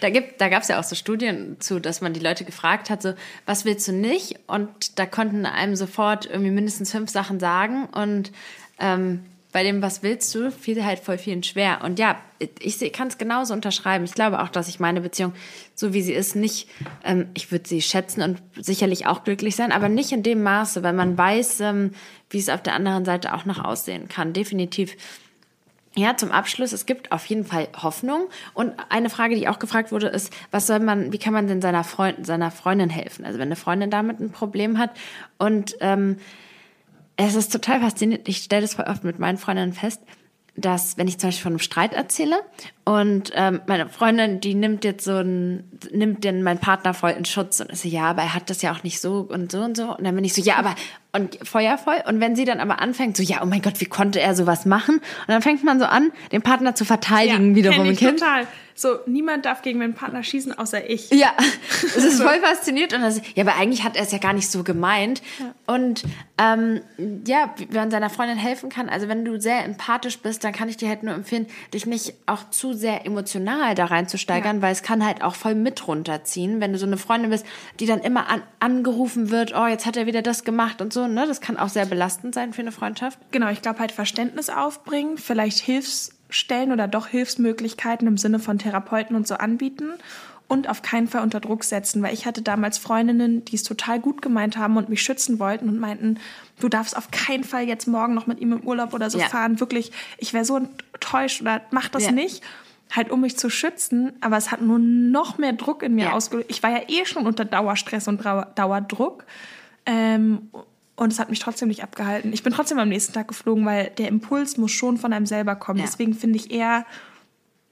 [0.00, 3.02] Da, da gab es ja auch so Studien zu, dass man die Leute gefragt hat,
[3.02, 3.14] so,
[3.46, 4.38] was willst du nicht?
[4.46, 7.86] Und da konnten einem sofort irgendwie mindestens fünf Sachen sagen.
[7.86, 8.30] Und
[8.78, 9.20] ähm,
[9.52, 11.80] bei dem, was willst du, fiel halt voll vielen schwer.
[11.82, 12.16] Und ja,
[12.60, 14.04] ich kann es genauso unterschreiben.
[14.04, 15.32] Ich glaube auch, dass ich meine Beziehung,
[15.74, 16.68] so wie sie ist, nicht,
[17.04, 20.82] ähm, ich würde sie schätzen und sicherlich auch glücklich sein, aber nicht in dem Maße,
[20.82, 21.92] weil man weiß, ähm,
[22.30, 24.32] wie es auf der anderen Seite auch noch aussehen kann.
[24.32, 24.96] Definitiv.
[25.96, 28.28] Ja, zum Abschluss, es gibt auf jeden Fall Hoffnung.
[28.54, 31.60] Und eine Frage, die auch gefragt wurde, ist, was soll man, wie kann man denn
[31.60, 33.24] seiner, Freund, seiner Freundin helfen?
[33.24, 34.90] Also wenn eine Freundin damit ein Problem hat.
[35.38, 36.18] Und ähm,
[37.26, 40.00] es ist total faszinierend, ich stelle das voll oft mit meinen Freundinnen fest,
[40.56, 42.36] dass wenn ich zum Beispiel von einem Streit erzähle
[42.90, 45.62] und ähm, meine Freundin, die nimmt jetzt so ein,
[45.92, 48.62] nimmt den mein Partner voll in Schutz und ist so, ja, aber er hat das
[48.62, 49.96] ja auch nicht so und so und so.
[49.96, 50.74] Und dann bin ich so, ja, aber
[51.12, 52.02] und feuervoll.
[52.06, 54.64] Und wenn sie dann aber anfängt, so, ja, oh mein Gott, wie konnte er sowas
[54.64, 54.96] machen?
[54.96, 57.90] Und dann fängt man so an, den Partner zu verteidigen ja, wiederum.
[57.90, 58.46] Ich total.
[58.74, 61.10] So, niemand darf gegen meinen Partner schießen, außer ich.
[61.10, 61.34] Ja,
[61.82, 62.94] es ist voll fasziniert.
[62.94, 65.20] Und das, ja, aber eigentlich hat er es ja gar nicht so gemeint.
[65.38, 65.74] Ja.
[65.74, 66.04] Und
[66.38, 66.80] ähm,
[67.26, 68.88] ja, wie man seiner Freundin helfen kann.
[68.88, 72.14] Also wenn du sehr empathisch bist, dann kann ich dir halt nur empfehlen, dich nicht
[72.26, 74.62] auch zu sehr emotional da reinzusteigern, ja.
[74.62, 77.46] weil es kann halt auch voll mit runterziehen, wenn du so eine Freundin bist,
[77.78, 81.06] die dann immer an, angerufen wird, oh, jetzt hat er wieder das gemacht und so,
[81.06, 81.26] ne?
[81.26, 83.18] Das kann auch sehr belastend sein für eine Freundschaft.
[83.30, 89.14] Genau, ich glaube halt Verständnis aufbringen, vielleicht Hilfsstellen oder doch Hilfsmöglichkeiten im Sinne von Therapeuten
[89.14, 89.92] und so anbieten
[90.50, 94.00] und auf keinen Fall unter Druck setzen, weil ich hatte damals Freundinnen, die es total
[94.00, 96.18] gut gemeint haben und mich schützen wollten und meinten,
[96.58, 99.28] du darfst auf keinen Fall jetzt morgen noch mit ihm im Urlaub oder so ja.
[99.28, 99.60] fahren.
[99.60, 102.10] Wirklich, ich wäre so enttäuscht oder mach das ja.
[102.10, 102.42] nicht
[102.90, 106.12] halt um mich zu schützen, aber es hat nur noch mehr Druck in mir ja.
[106.12, 106.50] ausgelöst.
[106.50, 109.24] Ich war ja eh schon unter Dauerstress und Dauerdruck.
[109.86, 110.50] Ähm,
[110.96, 112.30] und es hat mich trotzdem nicht abgehalten.
[112.32, 115.56] Ich bin trotzdem am nächsten Tag geflogen, weil der Impuls muss schon von einem selber
[115.56, 115.78] kommen.
[115.78, 115.86] Ja.
[115.86, 116.84] Deswegen finde ich eher,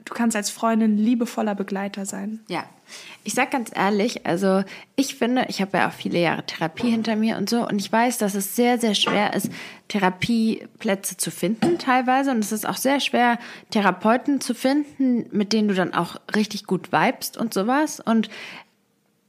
[0.08, 2.40] du kannst als Freundin liebevoller Begleiter sein.
[2.48, 2.64] Ja.
[3.22, 4.64] Ich sag ganz ehrlich, also
[4.96, 7.92] ich finde, ich habe ja auch viele Jahre Therapie hinter mir und so und ich
[7.92, 9.50] weiß, dass es sehr, sehr schwer ist,
[9.88, 13.38] Therapieplätze zu finden teilweise und es ist auch sehr schwer,
[13.70, 18.30] Therapeuten zu finden, mit denen du dann auch richtig gut vibest und sowas und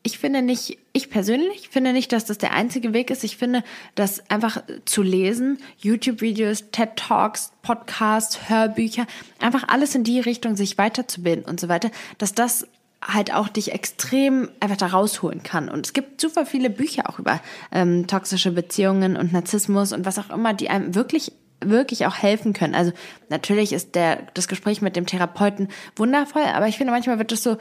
[0.03, 3.23] ich finde nicht, ich persönlich finde nicht, dass das der einzige Weg ist.
[3.23, 3.63] Ich finde,
[3.95, 9.05] dass einfach zu lesen, YouTube-Videos, TED-Talks, Podcasts, Hörbücher,
[9.39, 12.67] einfach alles in die Richtung, sich weiterzubilden und so weiter, dass das
[13.01, 15.69] halt auch dich extrem einfach da rausholen kann.
[15.69, 17.41] Und es gibt super viele Bücher auch über
[17.71, 21.31] ähm, toxische Beziehungen und Narzissmus und was auch immer, die einem wirklich
[21.61, 22.75] wirklich auch helfen können.
[22.75, 22.91] Also
[23.29, 27.43] natürlich ist der das Gespräch mit dem Therapeuten wundervoll, aber ich finde manchmal wird das
[27.43, 27.57] so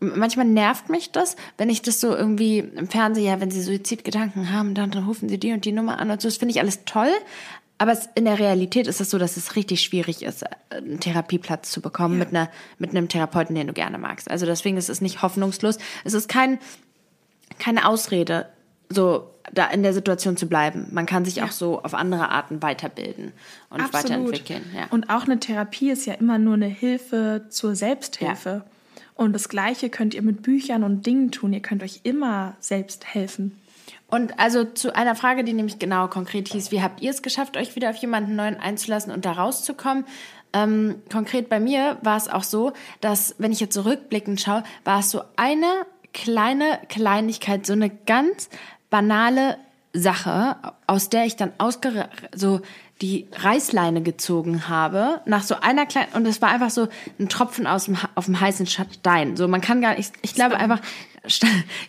[0.00, 4.52] manchmal nervt mich das, wenn ich das so irgendwie im Fernsehen, ja, wenn sie Suizidgedanken
[4.52, 6.28] haben, dann, dann rufen sie die und die Nummer an und so.
[6.28, 7.10] Das finde ich alles toll.
[7.78, 11.70] Aber es, in der Realität ist es so, dass es richtig schwierig ist, einen Therapieplatz
[11.70, 12.24] zu bekommen ja.
[12.24, 14.30] mit einer, mit einem Therapeuten, den du gerne magst.
[14.30, 15.78] Also deswegen ist es nicht hoffnungslos.
[16.04, 16.58] Es ist kein,
[17.58, 18.50] keine Ausrede,
[18.90, 20.88] so da in der Situation zu bleiben.
[20.90, 21.44] Man kann sich ja.
[21.44, 23.32] auch so auf andere Arten weiterbilden
[23.70, 24.04] und Absolut.
[24.04, 24.64] weiterentwickeln.
[24.76, 24.86] Ja.
[24.90, 28.62] Und auch eine Therapie ist ja immer nur eine Hilfe zur Selbsthilfe.
[28.64, 28.70] Ja.
[29.20, 31.52] Und das Gleiche könnt ihr mit Büchern und Dingen tun.
[31.52, 33.60] Ihr könnt euch immer selbst helfen.
[34.06, 37.58] Und also zu einer Frage, die nämlich genau konkret hieß, wie habt ihr es geschafft,
[37.58, 40.06] euch wieder auf jemanden neuen einzulassen und da rauszukommen?
[40.54, 45.00] Ähm, konkret bei mir war es auch so, dass, wenn ich jetzt zurückblickend schaue, war
[45.00, 48.48] es so eine kleine Kleinigkeit, so eine ganz
[48.88, 49.58] banale
[49.92, 52.60] Sache, aus der ich dann ausger so
[53.00, 56.88] die Reißleine gezogen habe, nach so einer kleinen, und es war einfach so
[57.18, 59.36] ein Tropfen aus dem, auf dem heißen Stein.
[59.36, 60.80] So, man kann gar nicht, ich, ich glaube einfach,
[61.24, 61.40] ich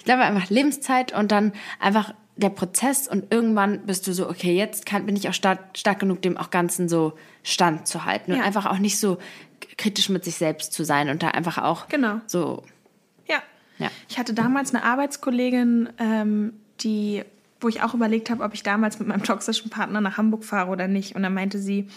[0.05, 4.85] glaube einfach Lebenszeit und dann einfach der Prozess und irgendwann bist du so, okay, jetzt
[4.85, 8.37] kann, bin ich auch stark, stark genug, dem auch Ganzen so Stand zu halten ja.
[8.37, 9.17] und einfach auch nicht so
[9.77, 12.21] kritisch mit sich selbst zu sein und da einfach auch genau.
[12.25, 12.63] so.
[13.27, 13.41] Ja.
[13.77, 13.89] ja.
[14.09, 17.23] Ich hatte damals eine Arbeitskollegin, ähm, die
[17.61, 20.71] wo ich auch überlegt habe, ob ich damals mit meinem toxischen Partner nach Hamburg fahre
[20.71, 21.15] oder nicht.
[21.15, 21.87] Und dann meinte sie,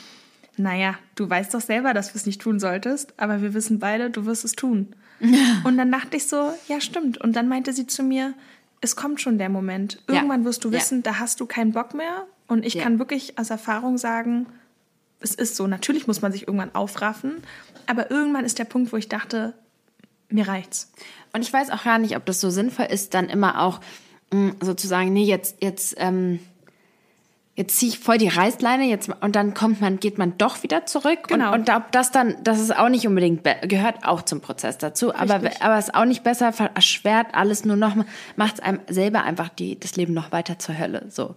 [0.56, 4.10] naja, du weißt doch selber, dass du es nicht tun solltest, aber wir wissen beide,
[4.10, 4.94] du wirst es tun.
[5.64, 7.18] Und dann dachte ich so, ja, stimmt.
[7.18, 8.34] Und dann meinte sie zu mir,
[8.80, 10.02] es kommt schon der Moment.
[10.06, 10.46] Irgendwann ja.
[10.46, 11.12] wirst du wissen, ja.
[11.12, 12.26] da hast du keinen Bock mehr.
[12.46, 14.46] Und ich kann wirklich aus Erfahrung sagen,
[15.20, 15.66] es ist so.
[15.66, 17.36] Natürlich muss man sich irgendwann aufraffen,
[17.86, 19.54] aber irgendwann ist der Punkt, wo ich dachte,
[20.28, 20.92] mir reicht's.
[21.32, 23.80] Und ich weiß auch gar nicht, ob das so sinnvoll ist, dann immer auch
[24.60, 26.40] sozusagen, nee, jetzt, jetzt, ähm,
[27.56, 30.86] jetzt ziehe ich voll die Reißleine jetzt und dann kommt man, geht man doch wieder
[30.86, 31.28] zurück.
[31.28, 31.52] Genau.
[31.52, 35.08] Und, und ob das dann, das ist auch nicht unbedingt, gehört auch zum Prozess dazu,
[35.08, 35.30] Richtig.
[35.30, 37.94] aber, aber es ist auch nicht besser, erschwert alles nur noch,
[38.36, 41.34] macht es einem selber einfach die, das Leben noch weiter zur Hölle, so.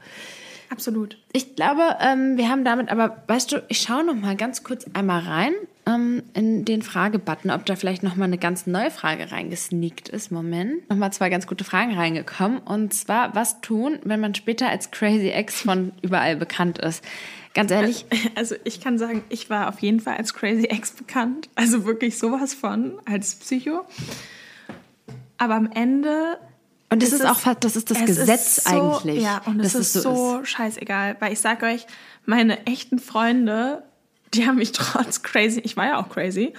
[0.70, 1.18] Absolut.
[1.32, 4.86] Ich glaube, ähm, wir haben damit aber, weißt du, ich schaue noch mal ganz kurz
[4.94, 5.54] einmal rein
[5.88, 10.32] ähm, in den Fragebutton, ob da vielleicht nochmal eine ganz neue Frage reingesneakt ist.
[10.32, 10.90] Moment.
[10.90, 12.60] Nochmal zwei ganz gute Fragen reingekommen.
[12.60, 17.04] Und zwar, was tun, wenn man später als Crazy Ex von überall bekannt ist?
[17.54, 18.06] Ganz ehrlich.
[18.36, 21.50] Also ich kann sagen, ich war auf jeden Fall als Crazy Ex bekannt.
[21.56, 23.86] Also wirklich sowas von als Psycho.
[25.38, 26.38] Aber am Ende
[26.90, 29.24] und das ist, ist auch fast, das ist das Gesetz ist so, eigentlich.
[29.24, 30.50] Ja, und es ist, so, so ist.
[30.50, 31.18] scheißegal.
[31.20, 31.86] Weil ich sag euch,
[32.26, 33.84] meine echten Freunde,
[34.34, 36.54] die haben mich trotz crazy, ich war ja auch crazy,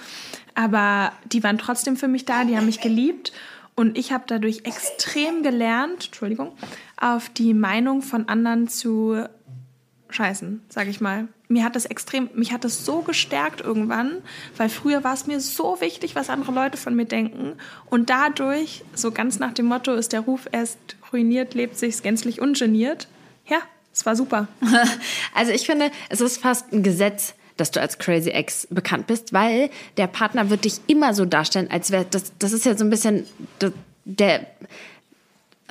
[0.55, 3.31] aber die waren trotzdem für mich da, die haben mich geliebt.
[3.75, 6.51] Und ich habe dadurch extrem gelernt, Entschuldigung,
[6.97, 9.23] auf die Meinung von anderen zu
[10.09, 11.27] scheißen, sage ich mal.
[11.47, 14.17] Mir hat das extrem, mich hat das so gestärkt irgendwann,
[14.57, 17.53] weil früher war es mir so wichtig, was andere Leute von mir denken.
[17.85, 20.77] Und dadurch, so ganz nach dem Motto, ist der Ruf erst
[21.13, 23.07] ruiniert, lebt sich's gänzlich ungeniert.
[23.47, 23.59] Ja,
[23.93, 24.47] es war super.
[25.33, 29.33] Also ich finde, es ist fast ein Gesetz, dass du als Crazy Ex bekannt bist,
[29.33, 32.83] weil der Partner wird dich immer so darstellen, als wäre das, das ist ja so
[32.83, 33.25] ein bisschen
[34.05, 34.45] der,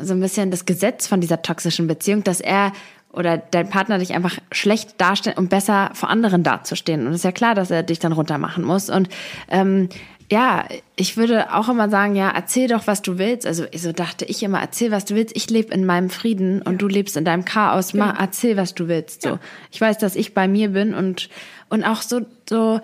[0.00, 2.72] so ein bisschen das Gesetz von dieser toxischen Beziehung, dass er
[3.12, 7.06] oder dein Partner dich einfach schlecht darstellt, um besser vor anderen dazustehen.
[7.06, 8.90] Und es ist ja klar, dass er dich dann runtermachen muss.
[8.90, 9.08] Und
[9.48, 9.88] ähm,
[10.30, 13.46] ja, ich würde auch immer sagen, ja, erzähl doch, was du willst.
[13.46, 15.34] Also so dachte ich immer, erzähl, was du willst.
[15.34, 16.78] Ich lebe in meinem Frieden und ja.
[16.78, 17.92] du lebst in deinem Chaos.
[17.92, 18.06] Genau.
[18.06, 19.22] Mach, erzähl, was du willst.
[19.22, 19.40] So, ja.
[19.72, 21.30] ich weiß, dass ich bei mir bin und
[21.68, 22.80] und auch so so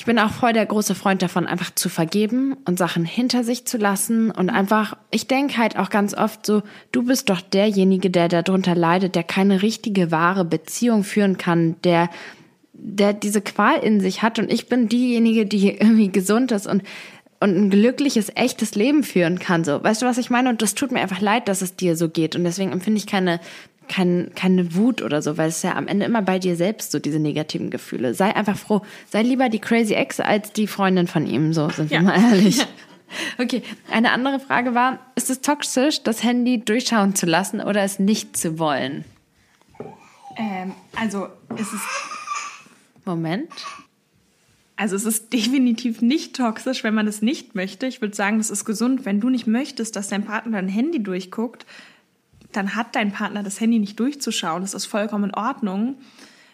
[0.00, 3.66] ich bin auch voll der große Freund davon, einfach zu vergeben und Sachen hinter sich
[3.66, 8.08] zu lassen und einfach, ich denke halt auch ganz oft so, du bist doch derjenige,
[8.08, 12.08] der darunter leidet, der keine richtige, wahre Beziehung führen kann, der,
[12.72, 16.82] der diese Qual in sich hat und ich bin diejenige, die irgendwie gesund ist und
[17.42, 19.64] und ein glückliches, echtes Leben führen kann.
[19.64, 20.50] So, weißt du, was ich meine?
[20.50, 22.36] Und das tut mir einfach leid, dass es dir so geht.
[22.36, 23.40] Und deswegen empfinde ich keine
[23.90, 26.98] kein, keine Wut oder so, weil es ja am Ende immer bei dir selbst so
[26.98, 28.14] diese negativen Gefühle.
[28.14, 28.82] Sei einfach froh.
[29.10, 31.98] Sei lieber die Crazy Ex als die Freundin von ihm, so sind ja.
[31.98, 32.58] wir mal ehrlich.
[32.58, 32.64] Ja.
[33.38, 37.98] Okay, eine andere Frage war, ist es toxisch, das Handy durchschauen zu lassen oder es
[37.98, 39.04] nicht zu wollen?
[40.36, 41.26] Ähm, also
[41.56, 41.82] es ist...
[43.04, 43.50] Moment.
[44.76, 47.86] Also es ist definitiv nicht toxisch, wenn man es nicht möchte.
[47.86, 51.02] Ich würde sagen, es ist gesund, wenn du nicht möchtest, dass dein Partner dein Handy
[51.02, 51.66] durchguckt,
[52.52, 54.62] dann hat dein Partner das Handy nicht durchzuschauen.
[54.62, 55.96] Das ist vollkommen in Ordnung.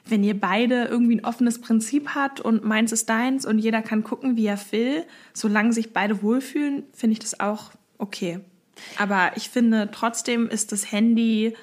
[0.05, 4.05] Wenn ihr beide irgendwie ein offenes Prinzip habt und meins ist deins und jeder kann
[4.05, 8.40] gucken, wie er will, solange sich beide wohlfühlen, finde ich das auch okay.
[8.99, 11.55] Aber ich finde, trotzdem ist das Handy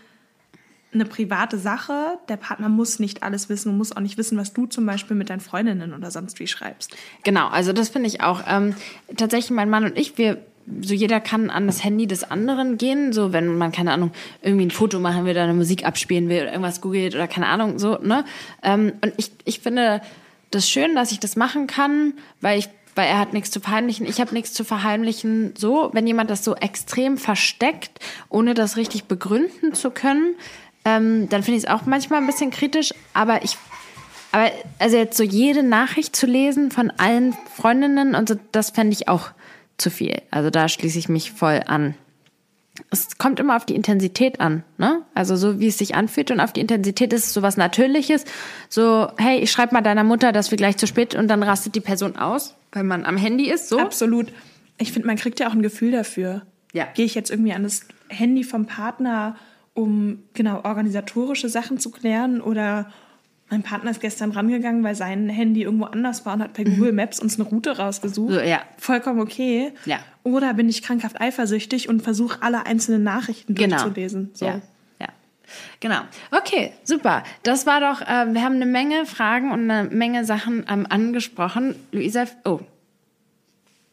[0.93, 2.19] eine private Sache.
[2.29, 5.15] Der Partner muss nicht alles wissen und muss auch nicht wissen, was du zum Beispiel
[5.15, 6.95] mit deinen Freundinnen oder sonst wie schreibst.
[7.23, 8.43] Genau, also das finde ich auch.
[8.47, 8.75] Ähm,
[9.15, 10.43] tatsächlich, mein Mann und ich, wir
[10.81, 14.11] so jeder kann an das Handy des anderen gehen, so wenn man keine Ahnung
[14.41, 17.47] irgendwie ein Foto machen will oder eine Musik abspielen will oder irgendwas googelt oder keine
[17.47, 18.23] Ahnung so ne
[18.63, 20.01] ähm, und ich ich finde
[20.51, 24.05] das schön, dass ich das machen kann, weil ich weil er hat nichts zu verheimlichen,
[24.05, 25.53] ich habe nichts zu verheimlichen.
[25.57, 27.99] So, wenn jemand das so extrem versteckt,
[28.29, 30.35] ohne das richtig begründen zu können,
[30.85, 32.93] ähm, dann finde ich es auch manchmal ein bisschen kritisch.
[33.13, 33.57] Aber ich,
[34.31, 38.93] aber also jetzt so jede Nachricht zu lesen von allen Freundinnen und so, das fände
[38.93, 39.31] ich auch
[39.77, 40.21] zu viel.
[40.31, 41.95] Also da schließe ich mich voll an.
[42.89, 45.03] Es kommt immer auf die Intensität an, ne?
[45.13, 48.25] Also so wie es sich anfühlt und auf die Intensität ist es so was Natürliches.
[48.67, 51.75] So, hey, ich schreibe mal deiner Mutter, dass wir gleich zu spät und dann rastet
[51.75, 53.77] die Person aus, weil man am Handy ist, so.
[53.77, 54.33] Absolut.
[54.79, 56.41] Ich finde, man kriegt ja auch ein Gefühl dafür.
[56.71, 56.87] Ja.
[56.95, 59.35] Gehe ich jetzt irgendwie an das Handy vom Partner,
[59.75, 62.91] um genau organisatorische Sachen zu klären oder
[63.53, 66.91] mein Partner ist gestern rangegangen, weil sein Handy irgendwo anders war und hat per Google
[66.91, 66.97] mhm.
[66.97, 68.33] Maps uns eine Route rausgesucht.
[68.33, 68.63] So, ja.
[68.77, 69.71] Vollkommen okay.
[69.85, 69.99] Ja.
[70.23, 73.75] Oder bin ich krankhaft eifersüchtig und versuche alle einzelnen Nachrichten genau.
[73.77, 74.31] durchzulesen.
[74.33, 74.47] So.
[74.47, 74.61] Ja.
[75.79, 75.99] Genau.
[76.31, 77.23] Okay, super.
[77.43, 81.75] Das war doch, äh, wir haben eine Menge Fragen und eine Menge Sachen ähm, angesprochen.
[81.91, 82.61] Luisa, oh.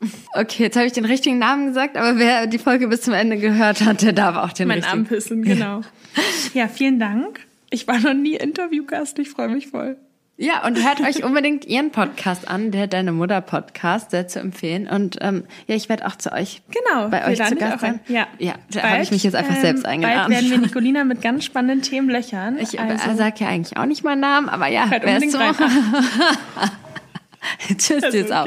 [0.35, 3.37] Okay, jetzt habe ich den richtigen Namen gesagt, aber wer die Folge bis zum Ende
[3.37, 5.03] gehört hat, der darf auch den mein richtigen.
[5.03, 5.83] Mein Armpissen, genau.
[6.55, 7.41] ja, vielen Dank.
[7.71, 9.97] Ich war noch nie Interviewgast, ich freue mich voll.
[10.37, 14.89] Ja, und hört euch unbedingt ihren Podcast an, der Deine Mutter Podcast, sehr zu empfehlen.
[14.89, 18.01] Und ähm, ja, ich werde auch zu euch genau, bei euch zu Gast sein.
[18.09, 20.31] Ja, ja da habe ich mich jetzt einfach ähm, selbst eingeladen.
[20.31, 22.57] Bald werden wir Nicolina mit ganz spannenden Themen löchern.
[22.59, 25.39] Ich also, sage ja eigentlich auch nicht meinen Namen, aber ja, wer ist so?
[27.77, 28.47] Tschüss, jetzt auch.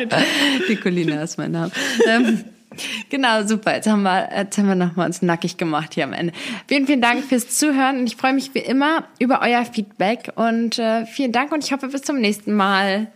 [0.68, 1.72] Nicolina ist mein Name.
[2.08, 2.44] Ähm,
[3.10, 3.76] Genau, super.
[3.76, 6.34] Jetzt haben wir, jetzt haben wir nochmal uns nackig gemacht hier am Ende.
[6.68, 10.80] Vielen, vielen Dank fürs Zuhören und ich freue mich wie immer über euer Feedback und
[10.80, 13.08] äh, vielen Dank und ich hoffe bis zum nächsten Mal.